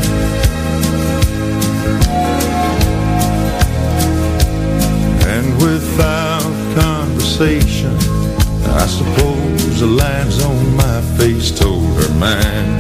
And 5.28 5.62
without 5.62 6.54
conversation, 6.80 7.94
I 8.64 8.86
suppose 8.88 9.82
the 9.82 9.88
lines 9.88 10.42
on 10.42 10.76
my 10.78 11.02
face 11.18 11.52
told 11.52 11.84
her 12.02 12.14
mine. 12.14 12.80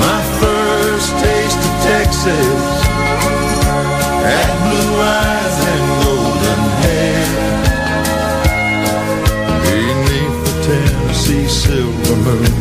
My 0.00 0.20
first 0.40 1.10
taste 1.22 1.58
of 1.58 1.74
Texas 1.84 2.79
had 4.30 4.50
blue 4.64 4.94
eyes 5.18 5.56
and 5.72 5.86
golden 6.02 6.62
hair. 6.82 7.26
Beneath 9.66 10.38
the 10.46 10.54
Tennessee 10.68 11.48
silver 11.48 12.18
moon, 12.26 12.54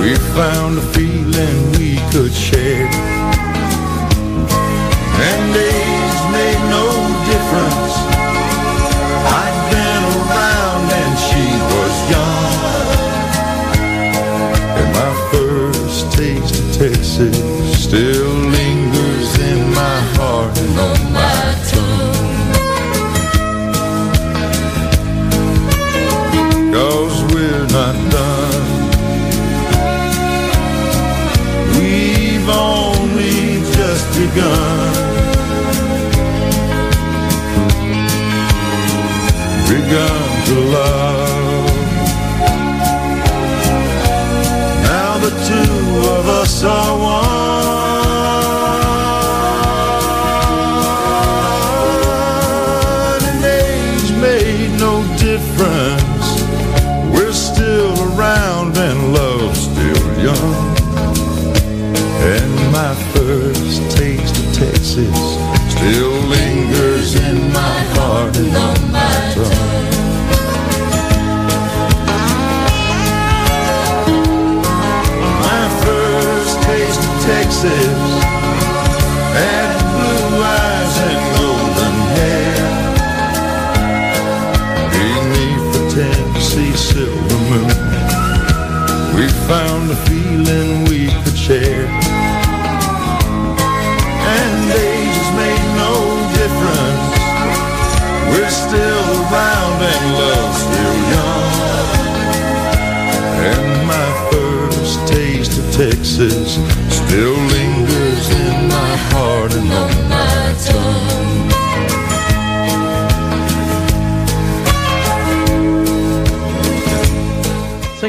we 0.00 0.10
found 0.36 0.72
a 0.78 0.84
feeling 0.94 1.58
we 1.78 1.90
could 2.12 2.32
share. 2.32 2.88
And 5.28 5.42
made 6.32 6.62
no 6.70 6.84
difference. 7.30 8.19
Texas 77.60 78.24
had 79.36 79.68
blue 79.92 80.32
eyes 80.40 80.94
and 81.08 81.20
golden 81.36 81.96
hair. 82.16 82.56
Beneath 84.96 85.66
the 85.74 85.82
Tennessee 85.94 86.72
silver 86.72 87.40
moon, 87.50 87.76
we 89.14 89.28
found 89.44 89.84
a 89.90 89.96
feeling 90.08 90.68
we 90.88 91.00
could 91.22 91.36
share. 91.36 91.84
And 94.24 94.72
age 94.72 95.16
has 95.20 95.30
made 95.36 95.66
no 95.84 95.92
difference. 96.40 97.12
We're 98.32 98.56
still 98.64 99.04
around 99.20 99.78
and 99.84 100.04
love's 100.16 100.60
still 100.64 100.96
young. 101.12 101.44
And 103.52 103.86
my 103.86 104.08
first 104.30 104.96
taste 105.12 105.58
of 105.58 105.66
Texas 105.74 106.56
still 107.10 107.49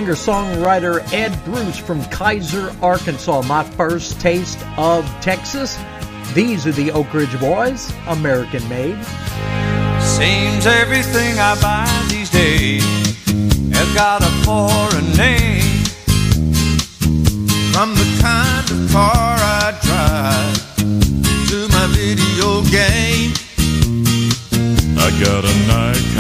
Singer 0.02 0.16
songwriter 0.16 1.14
Ed 1.14 1.30
Bruce 1.45 1.78
from 1.78 2.02
Keiser, 2.06 2.76
Arkansas. 2.82 3.43
My 3.43 3.64
first 3.64 4.20
taste 4.20 4.58
of 4.76 5.06
Texas. 5.22 5.78
These 6.34 6.66
are 6.66 6.72
the 6.72 6.91
Oak 6.91 7.14
Ridge 7.14 7.39
Boys, 7.39 7.93
American 8.08 8.68
made. 8.68 8.97
Seems 10.02 10.66
everything 10.66 11.38
I 11.38 11.56
buy 11.62 12.06
these 12.10 12.32
days 12.32 12.84
has 13.76 13.93
got 13.93 14.24
a 14.24 14.32
foreign 14.43 15.06
name. 15.16 15.84
From 17.72 17.93
the 17.93 18.18
kind 18.24 18.72
of 18.72 18.91
car 18.91 19.36
I 19.38 19.78
drive 19.84 20.66
to 21.52 21.68
my 21.70 21.86
video 21.91 22.64
game. 22.72 23.34
I 24.97 25.12
got 25.24 25.45
a 25.45 25.54
Nikon 25.68 26.11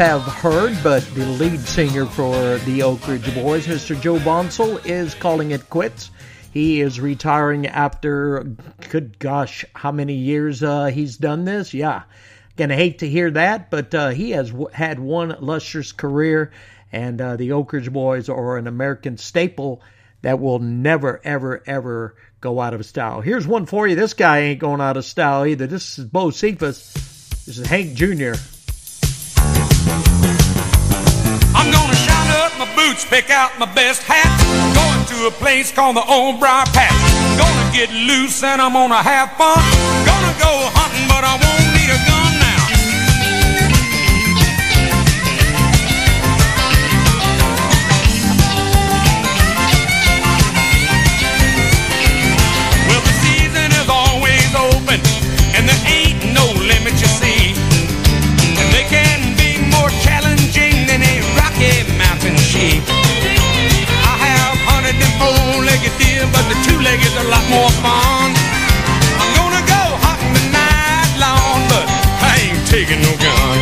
have 0.00 0.22
heard, 0.22 0.74
but 0.82 1.04
the 1.14 1.26
lead 1.26 1.60
singer 1.60 2.06
for 2.06 2.56
the 2.64 2.82
Oak 2.82 3.06
Ridge 3.06 3.34
Boys, 3.34 3.66
Mr. 3.66 4.00
Joe 4.00 4.18
Bonsall, 4.20 4.78
is 4.86 5.14
calling 5.14 5.50
it 5.50 5.68
quits. 5.68 6.10
He 6.54 6.80
is 6.80 6.98
retiring 6.98 7.66
after, 7.66 8.46
good 8.88 9.18
gosh, 9.18 9.62
how 9.74 9.92
many 9.92 10.14
years 10.14 10.62
uh, 10.62 10.86
he's 10.86 11.18
done 11.18 11.44
this? 11.44 11.74
Yeah. 11.74 12.04
Gonna 12.56 12.76
hate 12.76 13.00
to 13.00 13.08
hear 13.10 13.30
that, 13.32 13.70
but 13.70 13.94
uh, 13.94 14.08
he 14.08 14.30
has 14.30 14.48
w- 14.48 14.70
had 14.72 14.98
one 14.98 15.36
lustrous 15.38 15.92
career, 15.92 16.50
and 16.90 17.20
uh, 17.20 17.36
the 17.36 17.52
Oak 17.52 17.74
Ridge 17.74 17.92
Boys 17.92 18.30
are 18.30 18.56
an 18.56 18.68
American 18.68 19.18
staple 19.18 19.82
that 20.22 20.40
will 20.40 20.60
never, 20.60 21.20
ever, 21.24 21.62
ever 21.66 22.16
go 22.40 22.58
out 22.58 22.72
of 22.72 22.86
style. 22.86 23.20
Here's 23.20 23.46
one 23.46 23.66
for 23.66 23.86
you. 23.86 23.96
This 23.96 24.14
guy 24.14 24.38
ain't 24.38 24.60
going 24.60 24.80
out 24.80 24.96
of 24.96 25.04
style 25.04 25.44
either. 25.44 25.66
This 25.66 25.98
is 25.98 26.06
Bocephus. 26.06 26.94
This 27.44 27.58
is 27.58 27.66
Hank 27.66 27.92
Jr. 27.92 28.32
boots, 32.80 33.04
pick 33.04 33.30
out 33.30 33.58
my 33.58 33.66
best 33.74 34.02
hat. 34.02 34.30
Going 34.74 35.04
to 35.12 35.26
a 35.26 35.30
place 35.30 35.72
called 35.72 35.96
the 35.96 36.04
Old 36.06 36.40
Briar 36.40 36.66
Patch. 36.72 36.96
Gonna 37.36 37.68
get 37.72 37.90
loose 37.90 38.42
and 38.42 38.60
I'm 38.60 38.72
gonna 38.72 39.02
have 39.02 39.32
fun. 39.36 39.60
Gonna 40.08 40.34
go 40.38 40.52
hunting, 40.76 41.06
but 41.08 41.24
I 41.24 41.34
won't 41.42 41.69
four-legged 66.00 66.32
but 66.32 66.44
the 66.48 66.56
two-legged 66.64 67.12
are 67.16 67.26
a 67.26 67.28
lot 67.28 67.44
more 67.48 67.70
fun. 67.82 68.32
I'm 69.20 69.32
gonna 69.36 69.64
go 69.66 69.82
hunting 70.04 70.34
tonight 70.34 71.12
long, 71.18 71.68
but 71.68 71.86
I 72.22 72.32
ain't 72.44 72.66
taking 72.66 73.00
no 73.02 73.12
gun. 73.16 73.58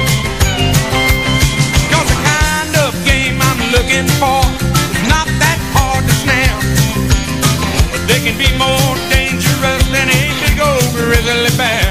'Cause 1.91 2.09
the 2.09 2.19
kind 2.35 2.77
of 2.85 2.93
game 3.05 3.41
I'm 3.43 3.61
looking 3.73 4.09
for 4.21 4.41
is 4.95 5.03
not 5.09 5.29
that 5.43 5.59
hard 5.75 6.07
to 6.07 6.15
snare. 6.23 6.59
But 7.93 8.07
they 8.07 8.21
can 8.21 8.37
be 8.37 8.51
more 8.57 8.97
dangerous 9.11 9.83
than 9.95 10.09
a 10.09 10.23
big 10.43 10.61
old 10.61 10.89
grizzly 10.95 11.53
bear. 11.57 11.88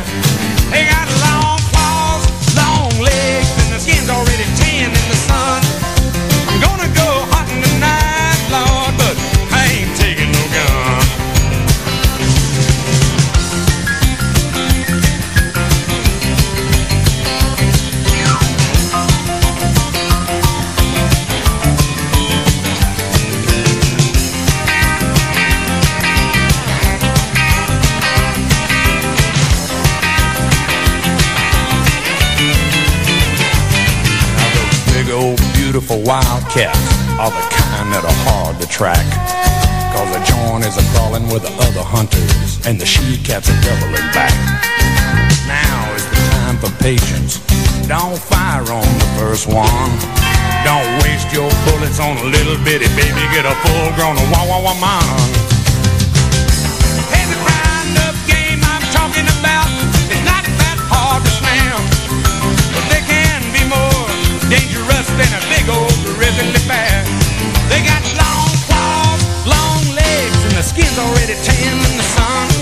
Wildcats 36.07 36.79
are 37.19 37.27
the 37.27 37.45
kind 37.51 37.91
that 37.91 38.07
are 38.07 38.19
hard 38.23 38.55
to 38.63 38.67
track. 38.71 39.03
Cause 39.91 40.07
the 40.15 40.23
is 40.63 40.79
a 40.79 40.85
crawling 40.95 41.27
with 41.27 41.43
the 41.43 41.51
other 41.59 41.83
hunters, 41.83 42.63
and 42.65 42.79
the 42.79 42.85
she 42.85 43.19
cats 43.27 43.51
are 43.51 43.59
doubling 43.59 44.07
back. 44.15 44.31
Now 45.51 45.83
is 45.99 46.07
the 46.07 46.15
time 46.31 46.55
for 46.63 46.71
patience. 46.79 47.43
Don't 47.91 48.15
fire 48.15 48.63
on 48.63 48.87
the 49.03 49.09
first 49.19 49.51
one. 49.51 49.91
Don't 50.63 50.87
waste 51.03 51.27
your 51.35 51.51
bullets 51.67 51.99
on 51.99 52.15
a 52.23 52.27
little 52.31 52.55
bitty 52.63 52.87
baby. 52.95 53.21
Get 53.35 53.43
a 53.43 53.55
full 53.67 53.91
grown 53.99 54.15
wah 54.31 54.47
wah 54.47 54.63
wah 54.63 54.79
man. 54.79 55.56
Already 70.97 71.35
tan 71.43 71.73
in 71.73 71.97
the 71.97 72.03
sun. 72.03 72.56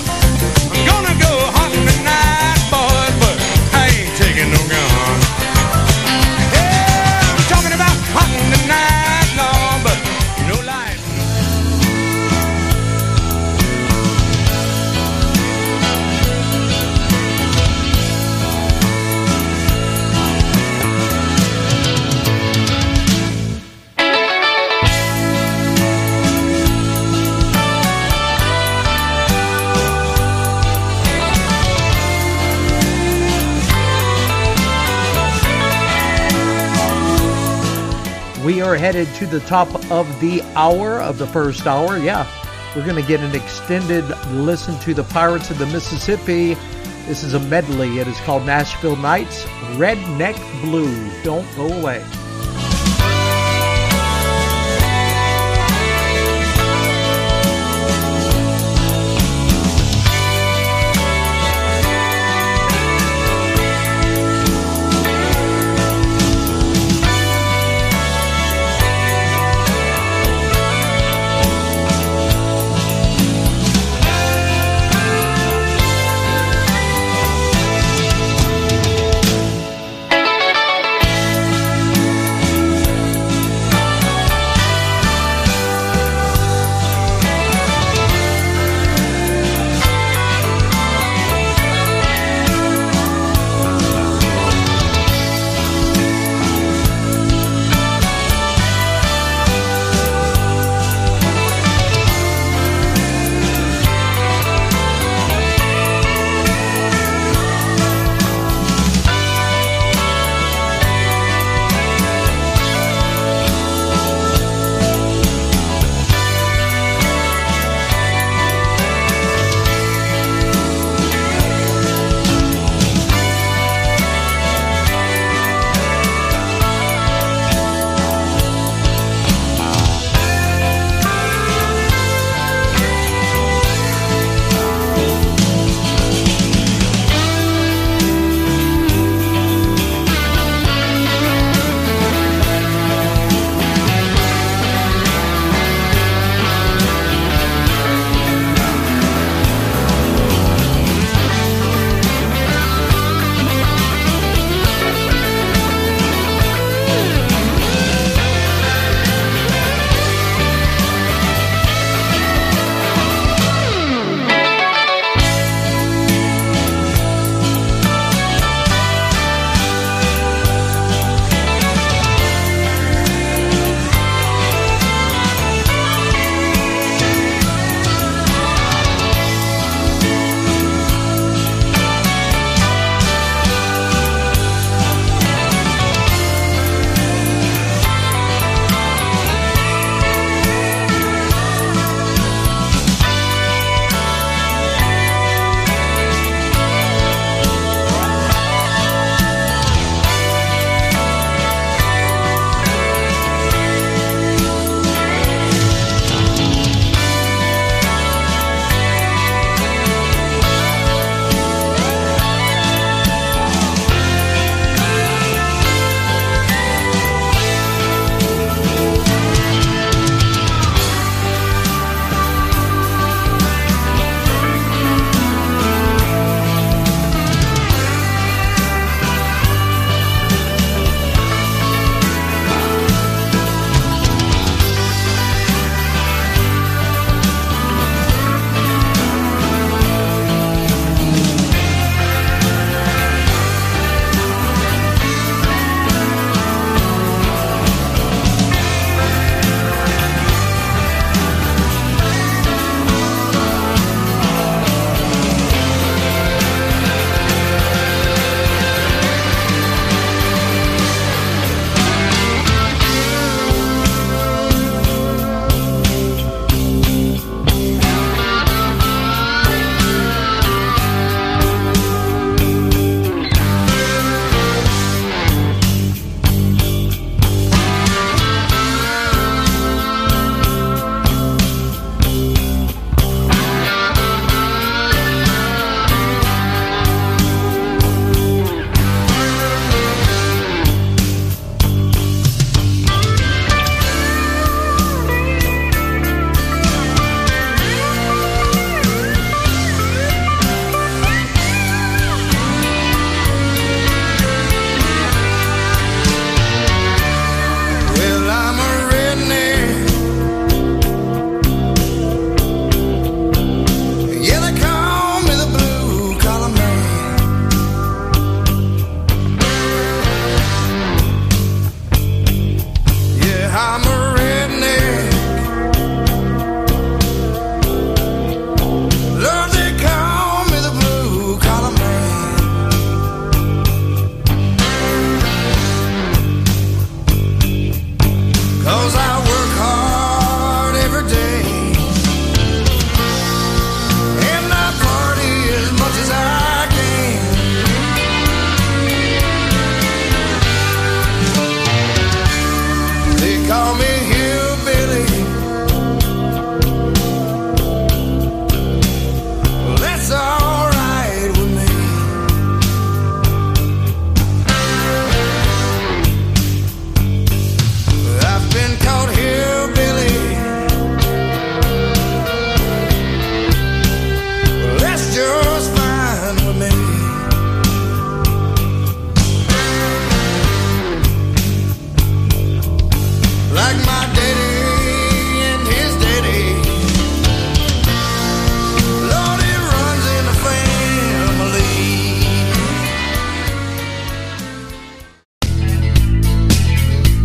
Are 38.66 38.76
headed 38.76 39.06
to 39.14 39.26
the 39.26 39.38
top 39.40 39.68
of 39.92 40.20
the 40.20 40.42
hour 40.56 41.00
of 41.00 41.18
the 41.18 41.26
first 41.28 41.66
hour. 41.66 41.96
Yeah, 41.96 42.26
we're 42.74 42.84
going 42.84 43.00
to 43.00 43.08
get 43.08 43.20
an 43.20 43.34
extended 43.34 44.04
listen 44.32 44.78
to 44.80 44.92
the 44.92 45.04
Pirates 45.04 45.50
of 45.50 45.58
the 45.58 45.66
Mississippi. 45.66 46.54
This 47.06 47.22
is 47.22 47.34
a 47.34 47.40
medley. 47.40 47.98
It 47.98 48.08
is 48.08 48.18
called 48.20 48.44
Nashville 48.44 48.96
Nights 48.96 49.44
Redneck 49.76 50.36
Blues. 50.62 51.12
Don't 51.22 51.46
go 51.54 51.68
away. 51.68 52.04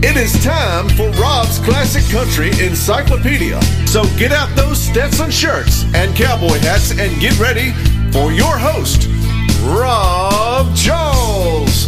It 0.03 0.17
is 0.17 0.43
time 0.43 0.89
for 0.89 1.11
Rob's 1.21 1.59
Classic 1.59 2.03
Country 2.11 2.49
Encyclopedia. 2.65 3.61
So 3.85 4.01
get 4.17 4.31
out 4.31 4.49
those 4.55 4.81
Stetson 4.81 5.29
shirts 5.29 5.83
and 5.93 6.15
cowboy 6.15 6.57
hats 6.57 6.89
and 6.89 7.21
get 7.21 7.37
ready 7.39 7.71
for 8.11 8.31
your 8.31 8.57
host, 8.57 9.07
Rob 9.61 10.75
Charles. 10.75 11.85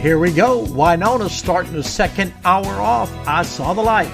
Here 0.00 0.18
we 0.18 0.30
go. 0.30 0.64
Wynonna's 0.66 1.32
starting 1.32 1.72
the 1.72 1.82
second 1.82 2.32
hour 2.44 2.80
off. 2.80 3.12
I 3.26 3.42
saw 3.42 3.72
the 3.72 3.82
light. 3.82 4.10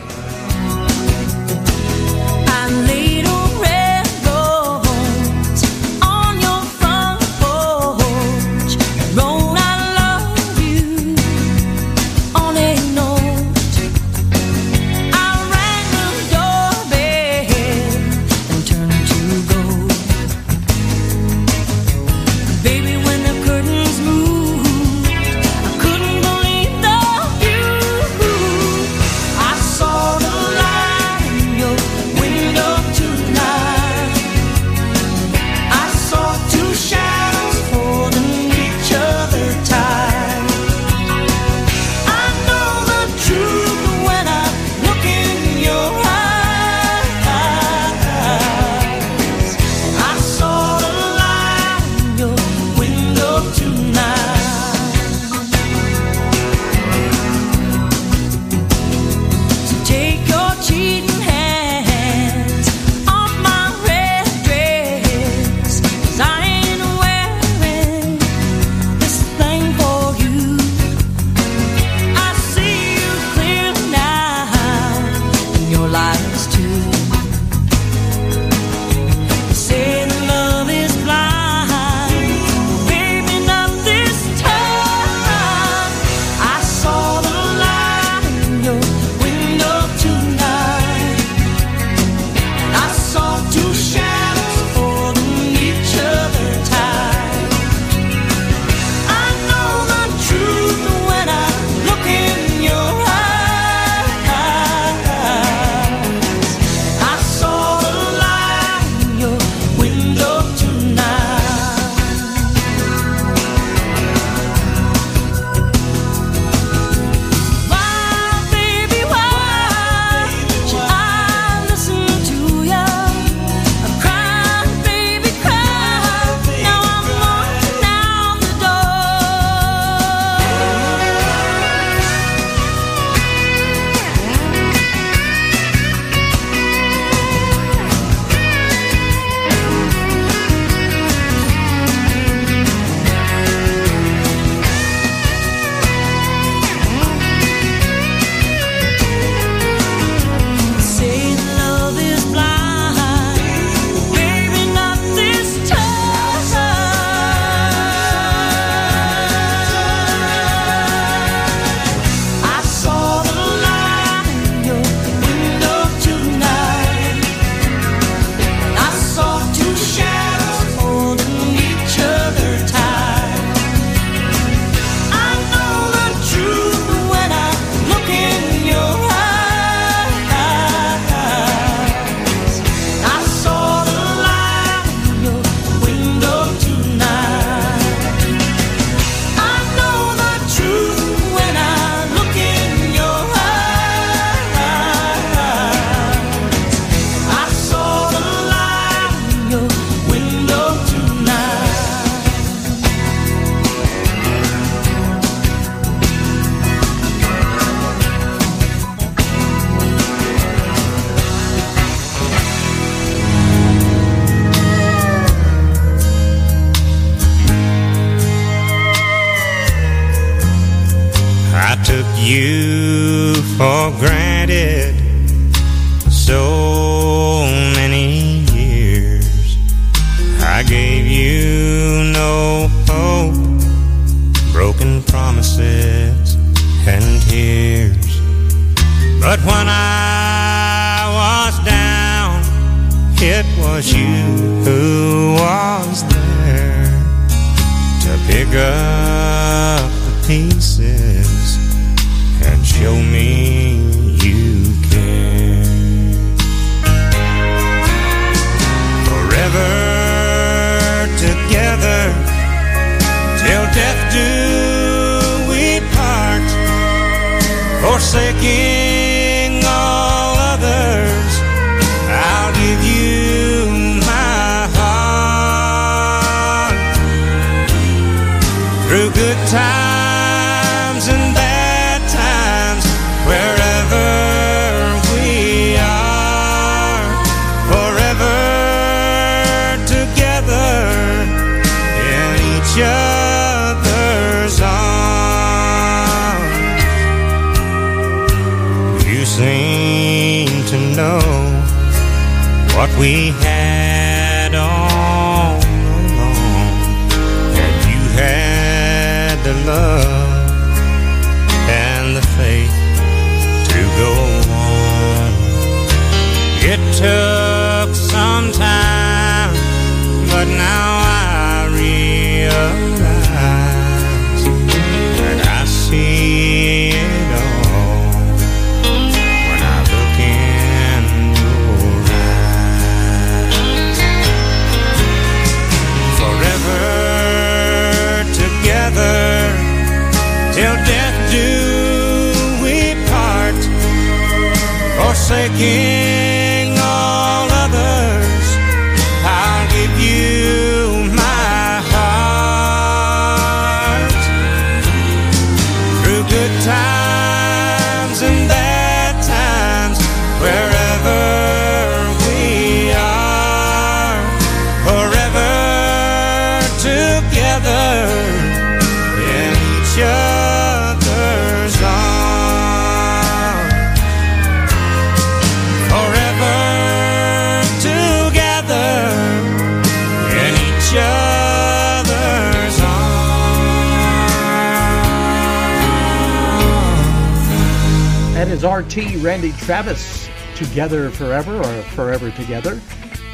Travis, 389.68 390.30
Together 390.54 391.10
Forever 391.10 391.58
or 391.58 391.82
Forever 391.92 392.30
Together. 392.30 392.80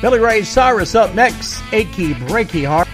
Billy 0.00 0.18
Ray 0.18 0.42
Cyrus 0.42 0.96
up 0.96 1.14
next, 1.14 1.62
Achy 1.72 2.12
Breaky 2.12 2.66
Heart. 2.66 2.88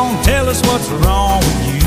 on, 0.00 0.22
tell 0.22 0.48
us 0.48 0.60
what's 0.62 0.88
wrong 0.90 1.40
with 1.40 1.74
you. 1.74 1.79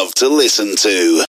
love 0.00 0.14
to 0.14 0.28
listen 0.30 0.74
to. 0.76 1.29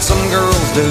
what 0.00 0.06
some 0.06 0.30
girls 0.30 0.72
do. 0.72 0.88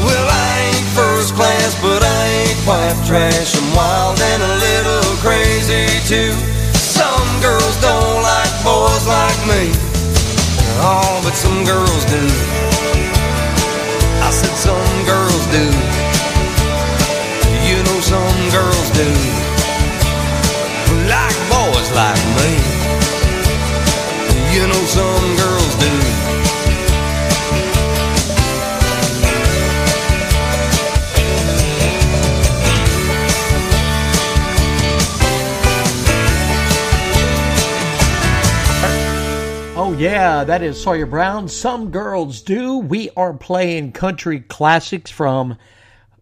Well, 0.00 0.26
I 0.32 0.72
ain't 0.72 0.88
first 0.96 1.34
class, 1.34 1.76
but 1.82 2.00
I 2.02 2.22
ain't 2.40 2.60
quite 2.64 2.96
trash. 3.04 3.52
I'm 3.60 3.76
wild 3.76 4.18
and 4.18 4.42
a 4.42 4.54
little 4.56 5.04
crazy 5.20 5.84
too. 6.08 6.32
Some 6.72 7.28
girls 7.44 7.76
don't 7.84 8.22
like 8.24 8.54
boys 8.64 9.04
like 9.04 9.40
me. 9.52 9.68
Oh, 10.80 11.20
but 11.24 11.36
some 11.36 11.60
girls 11.64 12.04
do. 12.08 12.24
I 14.24 14.30
said 14.32 14.56
some 14.56 14.96
girls 15.04 15.44
do. 15.52 15.66
You 17.68 17.76
know 17.84 18.00
some 18.00 18.40
girls 18.48 18.88
do. 18.96 19.08
Like 21.04 21.38
boys 21.52 21.88
like 21.92 22.24
me. 22.40 22.52
You 24.56 24.66
know 24.68 24.84
some 24.88 25.36
girls 25.36 25.51
Yeah, 40.02 40.42
that 40.42 40.64
is 40.64 40.82
Sawyer 40.82 41.06
Brown. 41.06 41.46
Some 41.46 41.92
girls 41.92 42.42
do. 42.42 42.78
We 42.78 43.10
are 43.16 43.32
playing 43.32 43.92
country 43.92 44.40
classics 44.40 45.12
from 45.12 45.56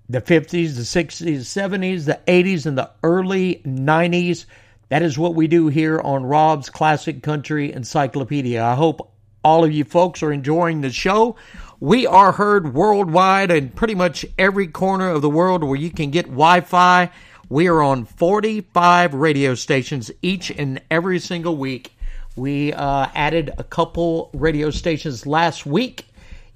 the 0.07 0.21
50s, 0.21 0.75
the 0.77 0.83
60s, 0.83 1.39
70s, 1.39 2.05
the 2.05 2.21
80s, 2.27 2.67
and 2.67 2.77
the 2.77 2.91
early 3.03 3.63
90s. 3.65 4.45
That 4.91 5.01
is 5.01 5.19
what 5.19 5.35
we 5.35 5.47
do 5.47 5.69
here 5.69 5.99
on 5.99 6.27
Rob's 6.27 6.69
Classic 6.69 7.23
Country 7.23 7.73
Encyclopedia. 7.73 8.63
I 8.63 8.75
hope 8.75 9.15
all 9.43 9.65
of 9.65 9.73
you 9.73 9.85
folks 9.85 10.23
are 10.23 10.31
enjoying 10.31 10.83
the 10.83 10.91
show. 10.91 11.37
We 11.81 12.07
are 12.07 12.33
heard 12.33 12.75
worldwide 12.75 13.51
in 13.51 13.71
pretty 13.71 13.95
much 13.95 14.27
every 14.39 14.67
corner 14.67 15.09
of 15.09 15.23
the 15.23 15.31
world 15.31 15.65
where 15.65 15.79
you 15.79 15.91
can 15.91 16.11
get 16.11 16.27
Wi 16.27 16.61
Fi. 16.61 17.11
We 17.49 17.69
are 17.69 17.81
on 17.81 18.05
45 18.05 19.15
radio 19.15 19.55
stations 19.55 20.11
each 20.21 20.51
and 20.51 20.83
every 20.91 21.19
single 21.19 21.57
week. 21.57 21.95
We 22.41 22.73
uh, 22.73 23.09
added 23.15 23.53
a 23.59 23.65
couple 23.65 24.31
radio 24.33 24.71
stations 24.71 25.27
last 25.27 25.67
week. 25.67 26.07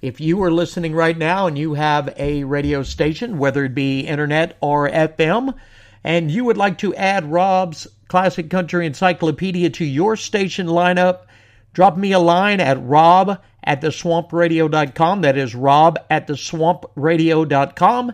If 0.01 0.19
you 0.19 0.43
are 0.43 0.51
listening 0.51 0.94
right 0.94 1.16
now 1.16 1.47
and 1.47 1.59
you 1.59 1.74
have 1.74 2.15
a 2.16 2.44
radio 2.44 2.82
station, 2.82 3.36
whether 3.36 3.66
it 3.66 3.74
be 3.74 4.01
internet 4.01 4.56
or 4.62 4.89
FM, 4.89 5.52
and 6.02 6.31
you 6.31 6.43
would 6.47 6.56
like 6.56 6.78
to 6.78 6.94
add 6.94 7.31
Rob's 7.31 7.86
Classic 8.09 8.48
Country 8.48 8.86
Encyclopedia 8.86 9.69
to 9.69 9.85
your 9.85 10.16
station 10.16 10.69
lineup, 10.69 11.27
drop 11.74 11.98
me 11.98 12.12
a 12.12 12.19
line 12.19 12.61
at 12.61 12.82
rob 12.82 13.39
at 13.62 13.82
theswampradio.com. 13.82 15.20
That 15.20 15.36
is 15.36 15.55
rob 15.55 15.98
at 16.09 16.28
theswampradio.com. 16.28 18.12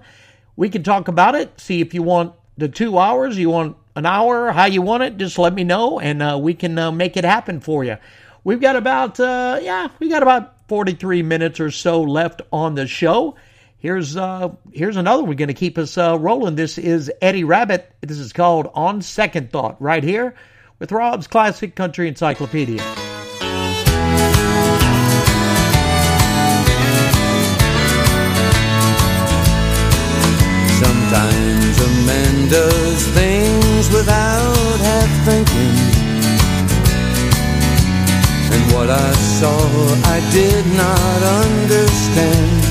We 0.56 0.70
can 0.70 0.82
talk 0.82 1.06
about 1.06 1.36
it, 1.36 1.60
see 1.60 1.80
if 1.80 1.94
you 1.94 2.02
want 2.02 2.34
the 2.58 2.68
two 2.68 2.98
hours, 2.98 3.38
you 3.38 3.48
want 3.48 3.76
an 4.00 4.06
hour, 4.06 4.50
how 4.50 4.64
you 4.64 4.82
want 4.82 5.04
it, 5.04 5.16
just 5.18 5.38
let 5.38 5.54
me 5.54 5.62
know 5.62 6.00
and 6.00 6.22
uh, 6.22 6.38
we 6.40 6.54
can 6.54 6.76
uh, 6.78 6.90
make 6.90 7.16
it 7.16 7.24
happen 7.24 7.60
for 7.60 7.84
you. 7.84 7.96
We've 8.42 8.60
got 8.60 8.74
about, 8.74 9.20
uh, 9.20 9.60
yeah, 9.62 9.88
we 10.00 10.08
got 10.08 10.22
about 10.22 10.66
43 10.68 11.22
minutes 11.22 11.60
or 11.60 11.70
so 11.70 12.02
left 12.02 12.42
on 12.50 12.74
the 12.74 12.86
show. 12.86 13.36
Here's 13.78 14.16
uh, 14.16 14.54
here's 14.72 14.96
another 14.96 15.22
one 15.22 15.36
going 15.36 15.48
to 15.48 15.54
keep 15.54 15.78
us 15.78 15.96
uh, 15.96 16.18
rolling. 16.18 16.54
This 16.54 16.76
is 16.76 17.10
Eddie 17.22 17.44
Rabbitt. 17.44 17.86
This 18.02 18.18
is 18.18 18.32
called 18.34 18.70
On 18.74 19.00
Second 19.00 19.50
Thought, 19.50 19.80
right 19.80 20.04
here 20.04 20.34
with 20.78 20.92
Rob's 20.92 21.26
Classic 21.26 21.74
Country 21.74 22.06
Encyclopedia. 22.06 23.09
Sometimes 31.10 31.76
a 31.80 31.88
man 32.06 32.48
does 32.48 33.04
things 33.18 33.90
without 33.90 34.78
half 34.78 35.10
thinking. 35.26 35.76
And 38.54 38.62
what 38.72 38.88
I 38.90 39.10
saw 39.38 39.58
I 40.06 40.20
did 40.30 40.64
not 40.78 41.20
understand. 41.42 42.62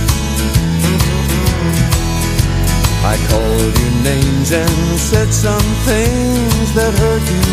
I 3.12 3.16
called 3.28 3.74
you 3.78 3.92
names 4.08 4.54
and 4.54 4.98
said 4.98 5.34
some 5.34 5.70
things 5.84 6.74
that 6.80 6.94
hurt 6.96 7.26
you. 7.36 7.44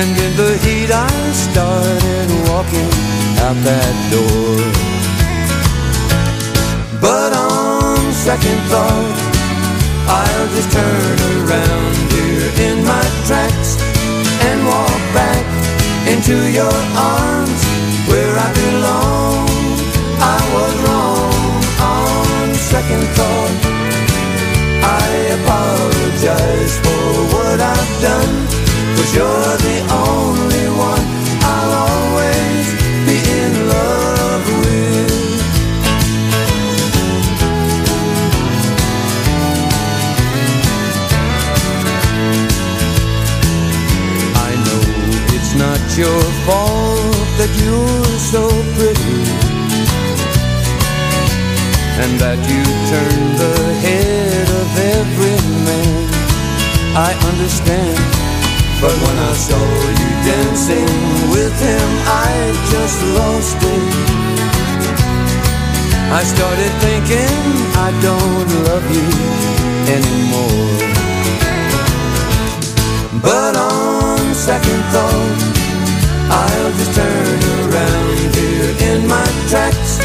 And 0.00 0.16
in 0.16 0.32
the 0.40 0.56
heat 0.64 0.90
I 0.90 1.12
started 1.44 2.28
walking 2.48 2.90
out 3.44 3.58
that 3.68 3.94
door. 4.08 4.64
But 7.02 7.32
on 7.36 7.69
second 8.20 8.60
thought, 8.68 9.16
I'll 10.04 10.48
just 10.52 10.70
turn 10.70 11.16
around 11.40 11.96
here 12.12 12.48
in 12.68 12.84
my 12.84 13.06
tracks 13.24 13.80
and 14.44 14.60
walk 14.68 15.00
back 15.16 15.46
into 16.04 16.36
your 16.52 16.76
arms 17.00 17.60
where 18.12 18.34
I 18.36 18.48
belong. 18.60 19.48
I 20.20 20.40
was 20.52 20.72
wrong 20.84 21.64
on 21.80 22.52
second 22.52 23.04
thought. 23.16 23.56
I 24.84 25.08
apologize 25.40 26.76
for 26.84 27.04
what 27.32 27.56
I've 27.56 27.94
done, 28.04 28.36
but 28.96 29.08
you're 29.16 29.56
the 29.64 29.78
only 29.96 30.59
your 45.98 46.22
fault 46.46 47.26
that 47.38 47.50
you're 47.58 48.18
so 48.18 48.46
pretty 48.78 49.20
and 52.02 52.12
that 52.18 52.38
you 52.46 52.62
turn 52.92 53.22
the 53.42 53.56
head 53.84 54.46
of 54.60 54.68
every 54.96 55.38
man. 55.66 56.06
I 56.94 57.10
understand, 57.30 57.98
but 58.80 58.94
when 59.04 59.16
I 59.18 59.32
saw 59.34 59.64
you 60.00 60.10
dancing 60.30 60.90
with 61.34 61.56
him, 61.58 61.88
I 62.06 62.30
just 62.72 62.98
lost 63.18 63.58
it. 63.60 64.20
I 66.12 66.22
started 66.22 66.72
thinking 66.86 67.36
I 67.74 67.90
don't 68.06 68.50
love 68.68 68.86
you 68.96 69.08
anymore. 69.96 70.90
But 73.22 73.56
on 73.56 74.34
second 74.34 74.82
thought, 74.94 75.59
I'll 76.30 76.72
just 76.78 76.94
turn 76.94 77.38
around 77.66 78.34
here 78.34 78.70
in 78.90 79.06
my 79.06 79.26
tracks 79.50 79.98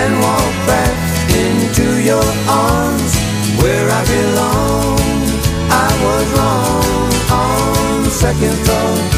and 0.00 0.12
walk 0.22 0.54
back 0.70 0.94
into 1.34 2.00
your 2.00 2.28
arms 2.46 3.12
where 3.60 3.88
I 3.90 4.02
belong. 4.06 4.98
I 5.70 5.90
was 6.06 6.26
wrong 6.36 7.10
on 7.42 8.04
second 8.10 8.56
thought. 8.66 9.10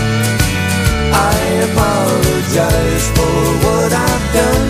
I 1.12 1.36
apologize 1.68 3.06
for 3.16 3.36
what 3.64 3.92
I've 3.92 4.26
done, 4.32 4.68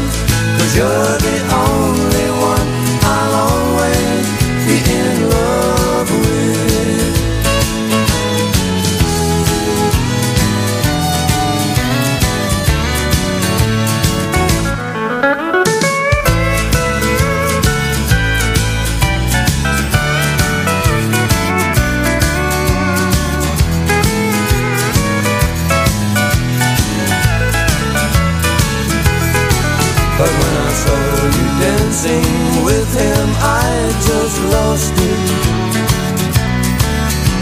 cause 0.58 0.72
you're 0.76 1.16
the 1.26 1.36
only 1.54 2.19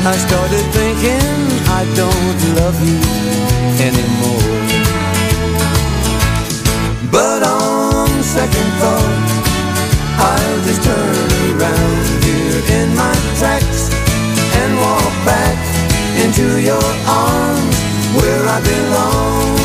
I 0.08 0.16
started 0.16 0.64
thinking 0.72 1.28
I 1.68 1.84
don't 1.92 2.40
love 2.56 2.78
you 2.80 2.96
anymore. 3.84 4.48
But 7.12 7.42
on 7.42 8.08
second 8.22 8.70
thought, 8.80 9.28
I'll 10.16 10.60
just 10.64 10.82
turn 10.82 11.28
around 11.52 12.06
here 12.24 12.62
in 12.80 12.96
my 12.96 13.12
tracks 13.36 13.92
and 14.60 14.70
walk 14.80 15.12
back 15.28 15.58
into 16.24 16.62
your 16.64 16.88
arms 17.04 17.76
where 18.16 18.44
I 18.48 18.58
belong. 18.64 19.58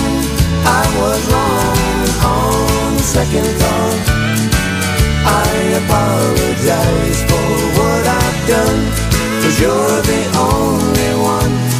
I 0.68 0.84
was 0.99 1.22
wrong 1.31 1.80
on 2.27 2.99
second 2.99 3.48
thought. 3.56 4.12
I 5.26 5.50
apologize 5.82 7.20
for 7.30 7.50
what 7.78 8.04
I've 8.08 8.48
done, 8.48 8.82
cause 9.41 9.60
you're 9.60 10.02
the 10.12 10.24
only 10.38 11.12
one 11.22 11.73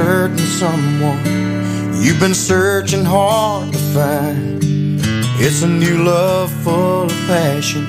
certain 0.00 0.38
someone 0.38 1.22
you've 2.02 2.18
been 2.18 2.34
searching 2.34 3.04
hard 3.04 3.70
to 3.70 3.78
find. 3.94 4.58
It's 5.44 5.62
a 5.62 5.68
new 5.68 6.04
love 6.04 6.50
full 6.64 7.02
of 7.04 7.18
passion 7.26 7.84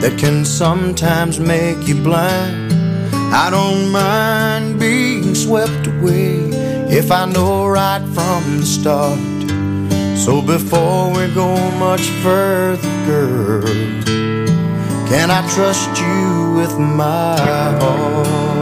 that 0.00 0.14
can 0.16 0.44
sometimes 0.44 1.40
make 1.40 1.88
you 1.88 1.96
blind. 2.08 2.72
I 3.42 3.50
don't 3.50 3.90
mind 3.90 4.78
being 4.78 5.34
swept 5.34 5.88
away 5.88 6.34
if 7.00 7.10
I 7.10 7.24
know 7.24 7.66
right 7.66 8.04
from 8.16 8.42
the 8.60 8.66
start. 8.78 9.18
So 10.24 10.32
before 10.54 11.08
we 11.16 11.34
go 11.34 11.50
much 11.86 12.06
further, 12.22 12.94
girl, 13.06 13.74
can 15.10 15.28
I 15.38 15.40
trust 15.54 15.90
you 16.00 16.54
with 16.58 16.78
my 16.78 17.36
heart? 17.80 18.59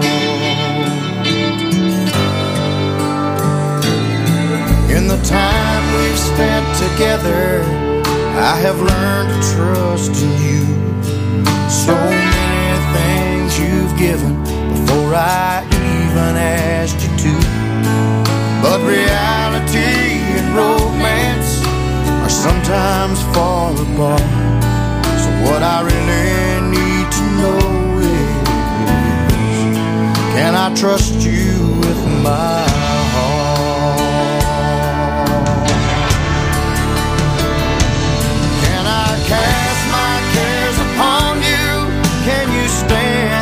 time 5.28 5.84
we've 6.00 6.18
spent 6.18 6.64
together, 6.84 7.60
I 8.40 8.56
have 8.64 8.80
learned 8.80 9.28
to 9.28 9.40
trust 9.54 10.22
in 10.22 10.32
you. 10.40 10.64
So 11.68 11.94
many 11.94 12.78
things 12.96 13.58
you've 13.60 13.94
given 13.98 14.42
before 14.72 15.14
I 15.14 15.66
even 15.68 16.34
asked 16.36 17.00
you 17.04 17.12
to. 17.24 17.34
But 18.62 18.80
reality 18.88 20.16
and 20.38 20.48
romance 20.56 21.50
are 22.24 22.30
sometimes 22.30 23.20
far 23.34 23.72
apart. 23.72 24.22
So 25.22 25.30
what 25.44 25.62
I 25.62 25.82
really 25.90 26.72
need 26.72 27.06
to 27.18 27.24
know 27.42 27.64
is, 28.00 28.48
can 30.34 30.54
I 30.54 30.74
trust 30.74 31.20
you 31.20 31.76
with 31.82 32.00
my 32.24 32.87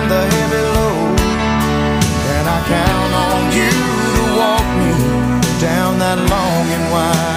the 0.09 0.23
heavy 0.35 0.63
load. 0.75 1.19
Can 2.27 2.45
I 2.47 2.59
count 2.73 3.13
on 3.27 3.43
you 3.59 3.75
to 4.17 4.25
walk 4.41 4.67
me 4.81 4.93
down 5.61 5.99
that 5.99 6.19
long 6.31 6.67
and 6.77 6.93
wide? 6.93 7.36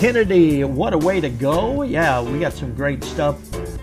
Kennedy, 0.00 0.64
what 0.64 0.94
a 0.94 0.98
way 0.98 1.20
to 1.20 1.28
go. 1.28 1.82
Yeah, 1.82 2.22
we 2.22 2.40
got 2.40 2.54
some 2.54 2.74
great 2.74 3.04
stuff 3.04 3.36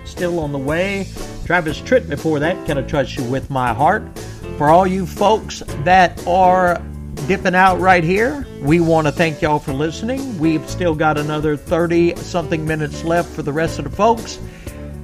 still 0.04 0.40
on 0.40 0.52
the 0.52 0.58
way. 0.58 1.08
Travis 1.46 1.80
Tritt 1.80 2.10
before 2.10 2.40
that, 2.40 2.66
Can 2.66 2.80
I 2.80 2.82
Trust 2.82 3.18
You 3.18 3.24
With 3.26 3.52
My 3.52 3.72
Heart. 3.72 4.18
For 4.58 4.68
all 4.68 4.88
you 4.88 5.06
folks 5.06 5.62
that 5.84 6.26
are 6.26 6.82
dipping 7.28 7.54
out 7.54 7.80
right 7.80 8.04
here, 8.04 8.48
we 8.64 8.80
want 8.80 9.06
to 9.06 9.12
thank 9.12 9.44
y'all 9.44 9.60
for 9.60 9.74
listening. 9.74 10.40
We've 10.40 10.68
still 10.68 10.96
got 10.96 11.20
another 11.20 11.56
30 11.56 12.16
something 12.16 12.66
minutes 12.66 13.04
left 13.04 13.30
for 13.30 13.44
the 13.44 13.54
rest 13.54 13.78
of 13.78 13.86
the 13.86 13.92
folks. 13.92 14.40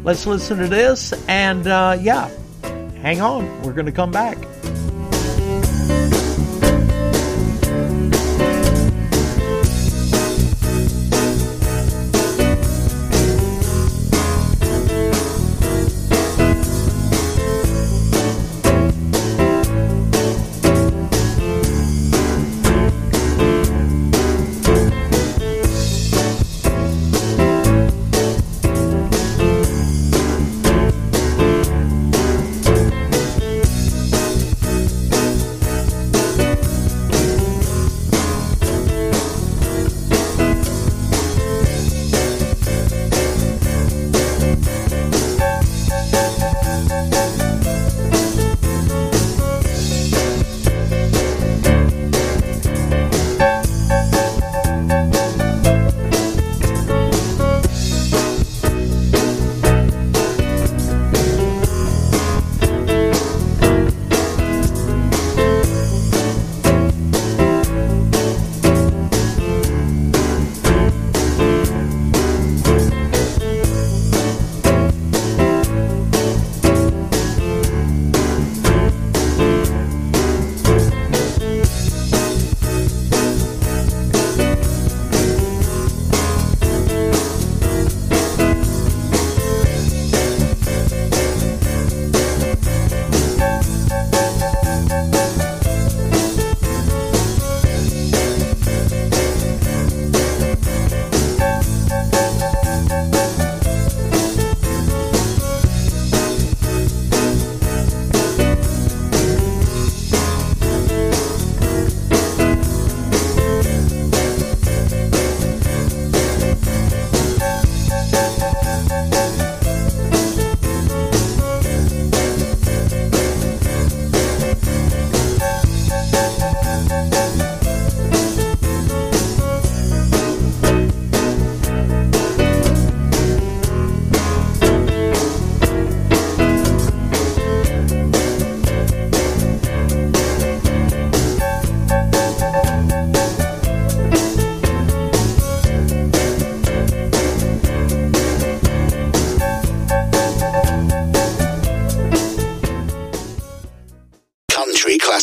Let's 0.04 0.26
listen 0.26 0.58
to 0.58 0.68
this 0.68 1.14
and 1.30 1.68
uh, 1.68 1.96
yeah, 2.02 2.28
hang 3.04 3.22
on. 3.22 3.62
We're 3.62 3.74
going 3.74 3.86
to 3.86 3.92
come 3.92 4.10
back. 4.10 4.40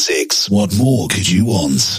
Classics. 0.01 0.49
What 0.49 0.75
more 0.79 1.09
could 1.09 1.29
you 1.29 1.45
want? 1.45 1.99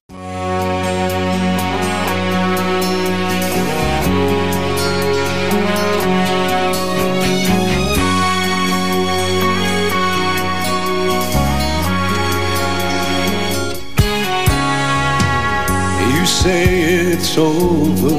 You 16.13 16.25
say 16.25 17.11
it's 17.13 17.37
over. 17.37 18.10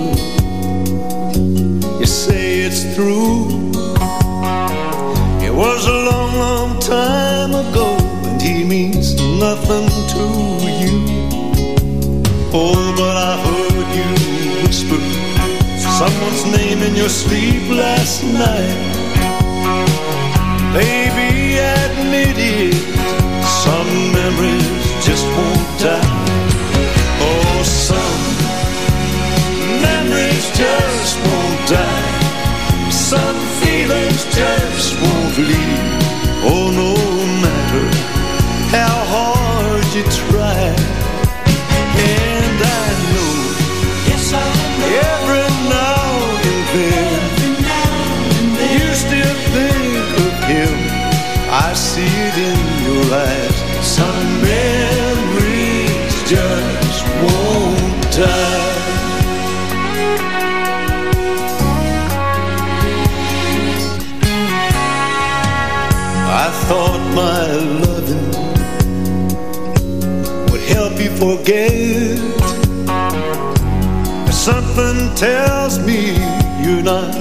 Nothing 9.55 9.87
to 10.15 10.25
you. 10.81 10.97
Oh, 12.55 12.95
but 12.97 13.17
I 13.31 13.33
heard 13.45 13.89
you 13.99 14.09
whisper 14.63 15.01
someone's 16.01 16.45
name 16.57 16.81
in 16.89 16.97
your 16.97 17.11
sleep 17.11 17.65
last 17.69 18.25
night. 18.25 18.79
Baby, 20.73 21.02
my 67.23 67.47
loving 67.87 68.29
would 70.51 70.65
help 70.75 70.95
you 71.05 71.11
forget. 71.25 72.19
But 74.27 74.37
something 74.51 74.99
tells 75.15 75.79
me 75.89 76.01
you're 76.63 76.87
not 76.95 77.15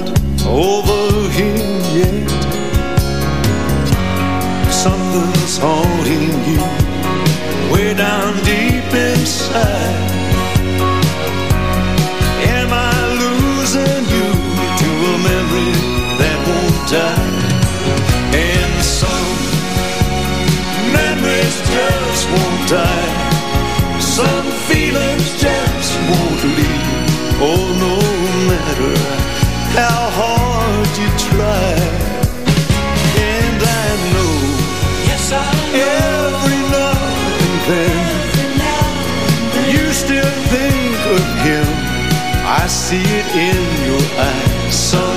over 0.44 1.02
him 1.38 1.56
yet. 2.00 2.30
Something's 4.84 5.56
haunting 5.64 6.30
you 6.50 6.60
way 7.72 7.94
down 7.94 8.32
deep 8.42 8.92
inside. 8.92 10.01
time. 22.72 24.00
Some 24.00 24.46
feelings 24.68 25.28
just 25.46 25.92
won't 26.08 26.42
leave. 26.58 26.88
Oh, 27.48 27.64
no 27.84 27.96
matter 28.50 28.94
how 29.78 30.00
hard 30.20 30.90
you 31.00 31.08
try. 31.28 31.68
And 33.36 33.60
I 33.82 33.86
know, 34.12 34.34
yes, 35.08 35.26
I 35.32 35.50
know. 35.72 35.86
every 35.96 36.60
now 36.76 36.96
and 37.44 37.56
then 37.74 37.96
you 39.74 39.84
still 39.92 40.34
think 40.52 40.98
of 41.16 41.24
him. 41.46 41.68
I 42.60 42.66
see 42.68 43.06
it 43.20 43.28
in 43.48 43.62
your 43.88 44.04
eyes. 44.28 44.74
So 44.90 45.11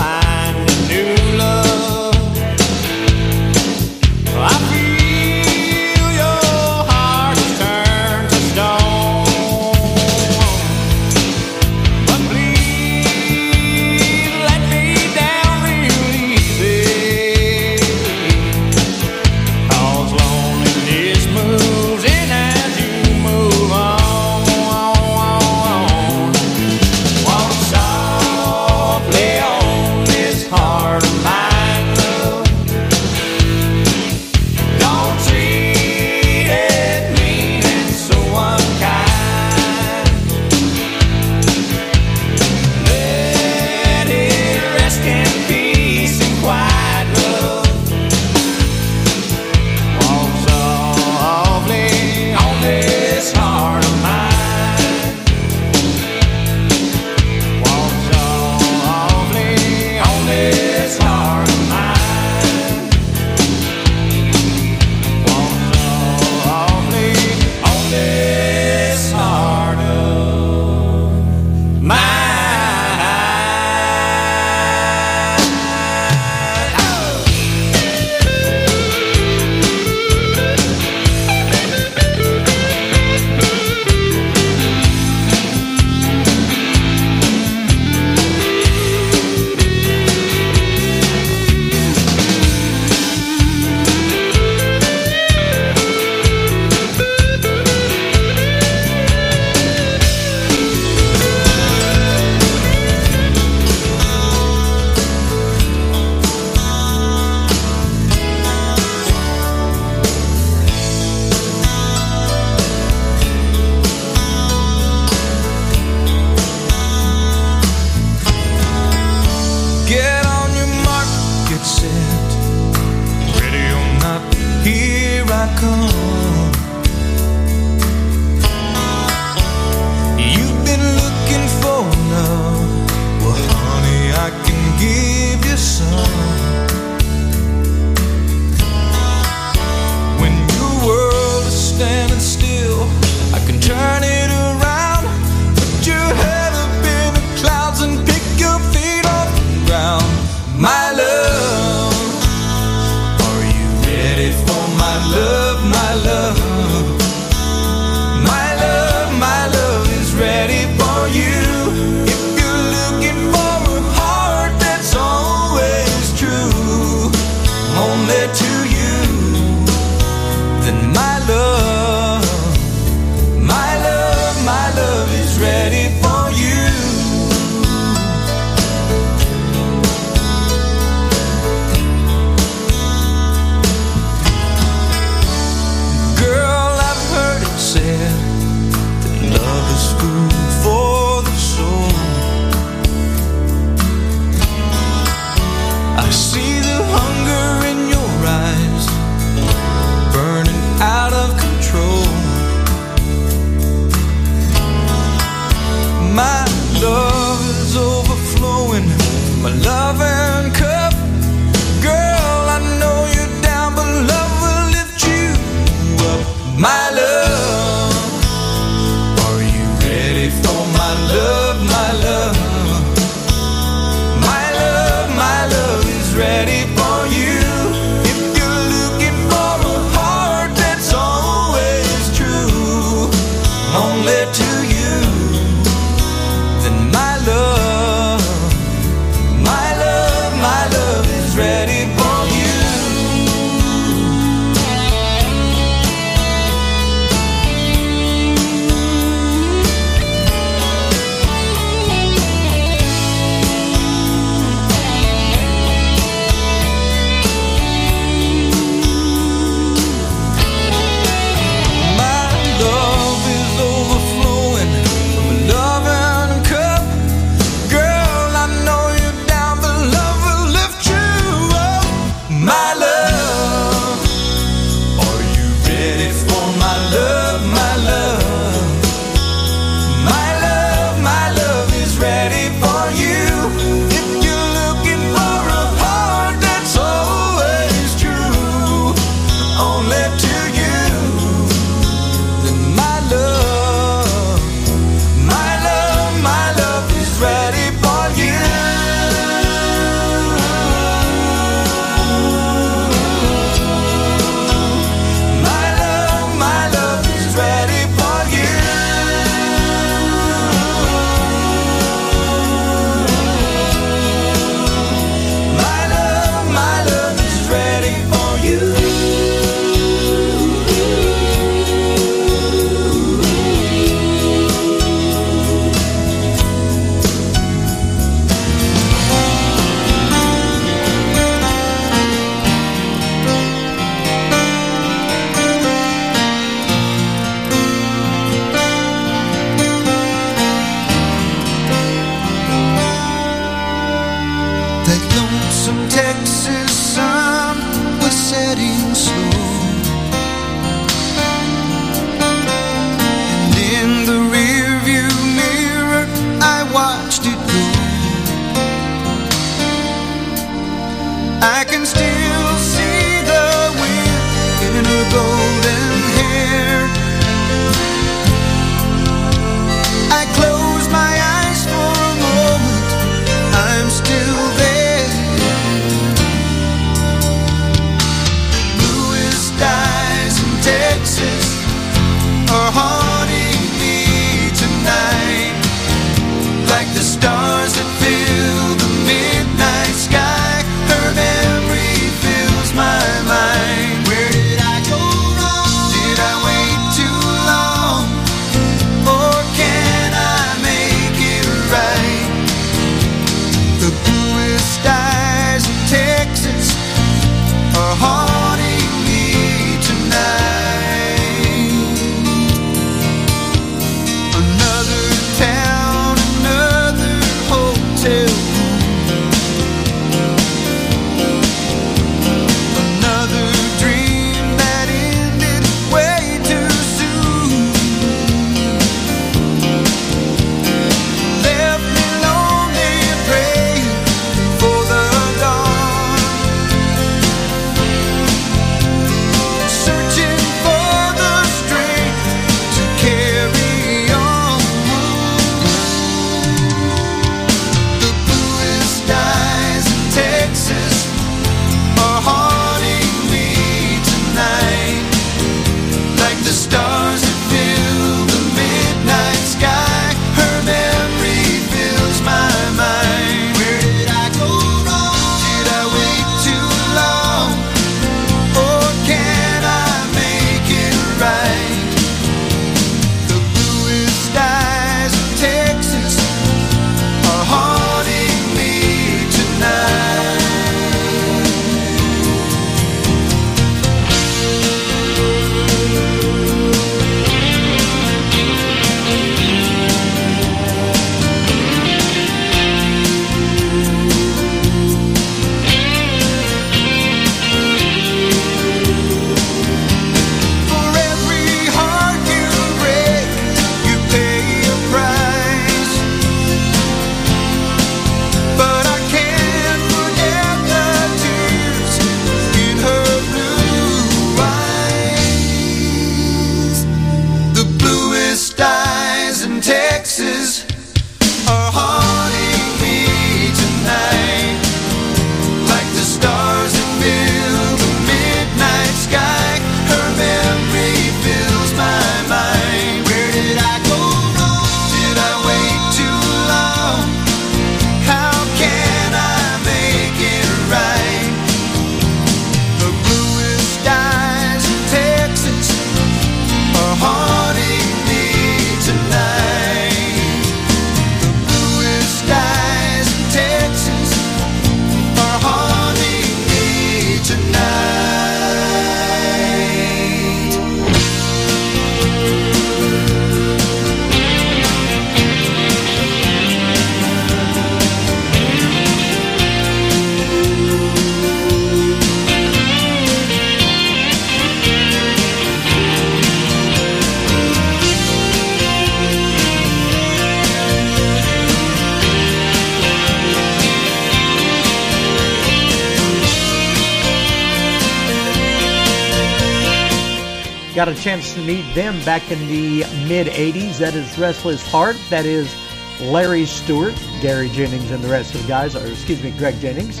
chance 591.02 591.34
to 591.34 591.40
meet 591.40 591.74
them 591.74 591.98
back 592.04 592.30
in 592.30 592.38
the 592.46 592.84
mid 593.08 593.26
80s. 593.26 593.78
That 593.78 593.96
is 593.96 594.16
Restless 594.16 594.64
Heart. 594.70 594.96
That 595.10 595.26
is 595.26 595.52
Larry 596.00 596.46
Stewart, 596.46 596.94
Gary 597.20 597.48
Jennings, 597.48 597.90
and 597.90 598.04
the 598.04 598.08
rest 598.08 598.36
of 598.36 598.42
the 598.42 598.46
guys, 598.46 598.76
or 598.76 598.86
excuse 598.86 599.20
me, 599.20 599.32
Greg 599.36 599.58
Jennings. 599.58 600.00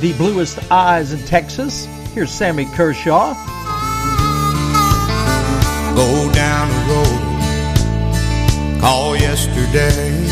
The 0.00 0.12
Bluest 0.14 0.58
Eyes 0.68 1.12
in 1.12 1.24
Texas. 1.26 1.84
Here's 2.12 2.32
Sammy 2.32 2.64
Kershaw. 2.74 3.34
Go 5.94 6.32
down 6.32 6.68
the 6.70 6.82
road, 6.92 8.80
call 8.80 9.14
yesterday, 9.14 10.26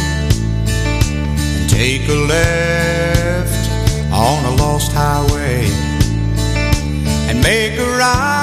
and 0.66 1.70
take 1.70 2.08
a 2.08 2.14
left 2.14 3.70
on 4.12 4.44
a 4.44 4.56
lost 4.56 4.90
highway, 4.90 5.70
and 7.30 7.40
make 7.40 7.78
a 7.78 7.86
right 7.96 8.39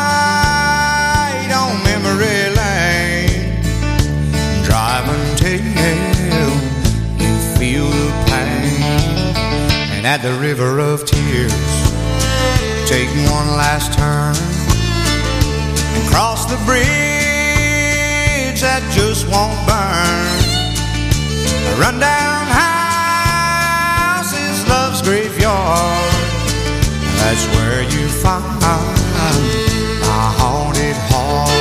at 10.07 10.21
the 10.21 10.31
river 10.39 10.79
of 10.79 11.03
tears, 11.03 11.51
take 12.87 13.09
one 13.27 13.49
last 13.59 13.91
turn 13.91 14.33
and 15.95 16.09
cross 16.09 16.45
the 16.45 16.55
bridge 16.63 16.87
that 18.61 18.81
just 18.95 19.27
won't 19.27 19.59
burn. 19.67 20.31
A 21.67 21.75
rundown 21.75 22.47
house 22.63 24.31
is 24.31 24.65
love's 24.69 25.01
graveyard. 25.01 26.13
That's 27.19 27.45
where 27.57 27.83
you 27.83 28.07
find 28.07 28.61
my 28.61 28.79
haunted 30.39 30.95
heart. 31.11 31.56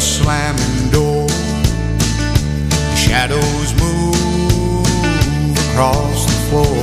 Slamming 0.00 0.90
door. 0.90 1.28
Shadows 2.96 3.74
move 3.78 4.86
across 5.68 6.24
the 6.24 6.38
floor. 6.48 6.76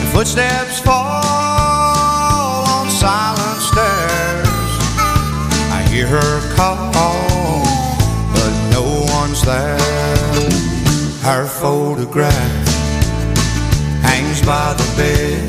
The 0.00 0.08
footsteps 0.12 0.80
fall 0.80 2.66
on 2.68 2.90
silent 2.90 3.60
stairs. 3.62 4.72
I 5.70 5.86
hear 5.90 6.06
her 6.08 6.56
call, 6.56 7.62
but 8.34 8.52
no 8.72 9.06
one's 9.14 9.42
there. 9.42 9.78
Her 11.22 11.46
photograph 11.46 12.68
hangs 14.02 14.42
by 14.44 14.74
the 14.74 14.96
bed. 14.96 15.47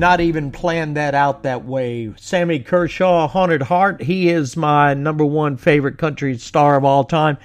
not 0.00 0.20
even 0.20 0.50
planned 0.50 0.96
that 0.96 1.14
out 1.14 1.44
that 1.44 1.64
way. 1.64 2.12
Sammy 2.16 2.58
Kershaw, 2.58 3.28
Haunted 3.28 3.62
Heart, 3.62 4.02
he 4.02 4.28
is 4.30 4.56
my 4.56 4.94
number 4.94 5.24
one 5.24 5.56
favorite 5.56 5.98
country 5.98 6.36
star 6.38 6.76
of 6.76 6.84
all 6.84 7.04
time. 7.04 7.38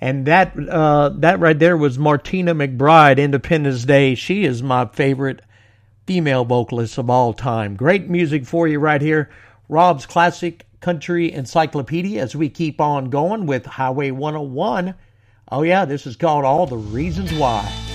And 0.00 0.26
that 0.26 0.52
uh, 0.68 1.08
that 1.16 1.40
right 1.40 1.58
there 1.58 1.76
was 1.76 1.98
Martina 1.98 2.54
McBride, 2.54 3.18
Independence 3.18 3.84
Day. 3.84 4.14
She 4.14 4.44
is 4.44 4.62
my 4.62 4.86
favorite 4.86 5.40
female 6.06 6.44
vocalist 6.44 6.98
of 6.98 7.08
all 7.08 7.32
time. 7.32 7.74
Great 7.74 8.08
music 8.08 8.44
for 8.44 8.68
you 8.68 8.78
right 8.78 9.00
here. 9.00 9.30
Rob's 9.68 10.04
Classic 10.04 10.66
Country 10.80 11.32
Encyclopedia 11.32 12.20
as 12.20 12.36
we 12.36 12.50
keep 12.50 12.80
on 12.80 13.08
going 13.08 13.46
with 13.46 13.64
Highway 13.64 14.10
101. 14.10 14.94
Oh, 15.50 15.62
yeah, 15.62 15.86
this 15.86 16.06
is 16.06 16.16
called 16.16 16.44
All 16.44 16.66
the 16.66 16.76
Reasons 16.76 17.32
Why. 17.32 17.93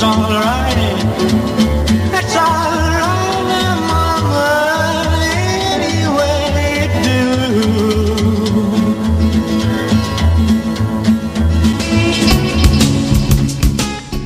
It's 0.00 0.06
alright. 0.06 0.78
It's 2.14 2.36
alright, 2.36 3.42
mama, 3.88 5.18
any 5.74 6.06
way 6.16 6.86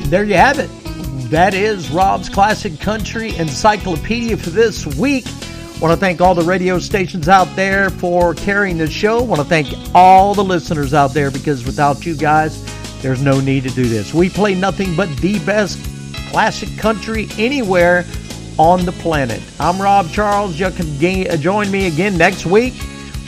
do. 0.03 0.09
There 0.11 0.23
you 0.23 0.35
have 0.35 0.59
it. 0.59 0.69
That 1.31 1.55
is 1.55 1.89
Rob's 1.89 2.29
Classic 2.29 2.79
Country 2.79 3.35
Encyclopedia 3.35 4.37
for 4.37 4.51
this 4.51 4.85
week. 4.85 5.25
Want 5.81 5.91
to 5.91 5.97
thank 5.97 6.21
all 6.21 6.35
the 6.35 6.43
radio 6.43 6.77
stations 6.77 7.27
out 7.27 7.47
there 7.55 7.89
for 7.89 8.35
carrying 8.35 8.77
the 8.77 8.87
show. 8.87 9.23
Want 9.23 9.41
to 9.41 9.47
thank 9.47 9.73
all 9.95 10.35
the 10.35 10.43
listeners 10.43 10.93
out 10.93 11.15
there 11.15 11.31
because 11.31 11.65
without 11.65 12.05
you 12.05 12.15
guys, 12.15 12.63
there's 13.03 13.21
no 13.21 13.39
need 13.39 13.63
to 13.63 13.69
do 13.69 13.83
this. 13.87 14.13
We 14.13 14.29
play 14.29 14.55
nothing 14.55 14.95
but 14.95 15.09
the 15.17 15.37
best 15.45 15.77
classic 16.29 16.75
country 16.77 17.27
anywhere 17.37 18.05
on 18.57 18.85
the 18.85 18.93
planet. 18.93 19.41
I'm 19.59 19.79
Rob 19.79 20.09
Charles. 20.09 20.59
You 20.59 20.71
can 20.71 20.97
ga- 20.97 21.35
join 21.37 21.69
me 21.69 21.87
again 21.87 22.17
next 22.17 22.45
week. 22.45 22.73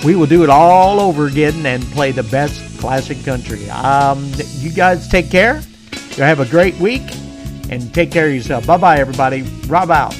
We 0.03 0.15
will 0.15 0.27
do 0.27 0.43
it 0.43 0.49
all 0.49 0.99
over 0.99 1.27
again 1.27 1.65
and 1.65 1.83
play 1.91 2.11
the 2.11 2.23
best 2.23 2.79
classic 2.79 3.23
country. 3.23 3.69
Um, 3.69 4.31
you 4.59 4.71
guys 4.71 5.07
take 5.07 5.29
care. 5.29 5.61
You 6.15 6.23
have 6.23 6.39
a 6.39 6.45
great 6.45 6.75
week 6.79 7.03
and 7.69 7.93
take 7.93 8.11
care 8.11 8.27
of 8.27 8.33
yourself. 8.33 8.65
Bye 8.65 8.77
bye, 8.77 8.97
everybody. 8.97 9.41
Rob 9.67 9.91
out. 9.91 10.15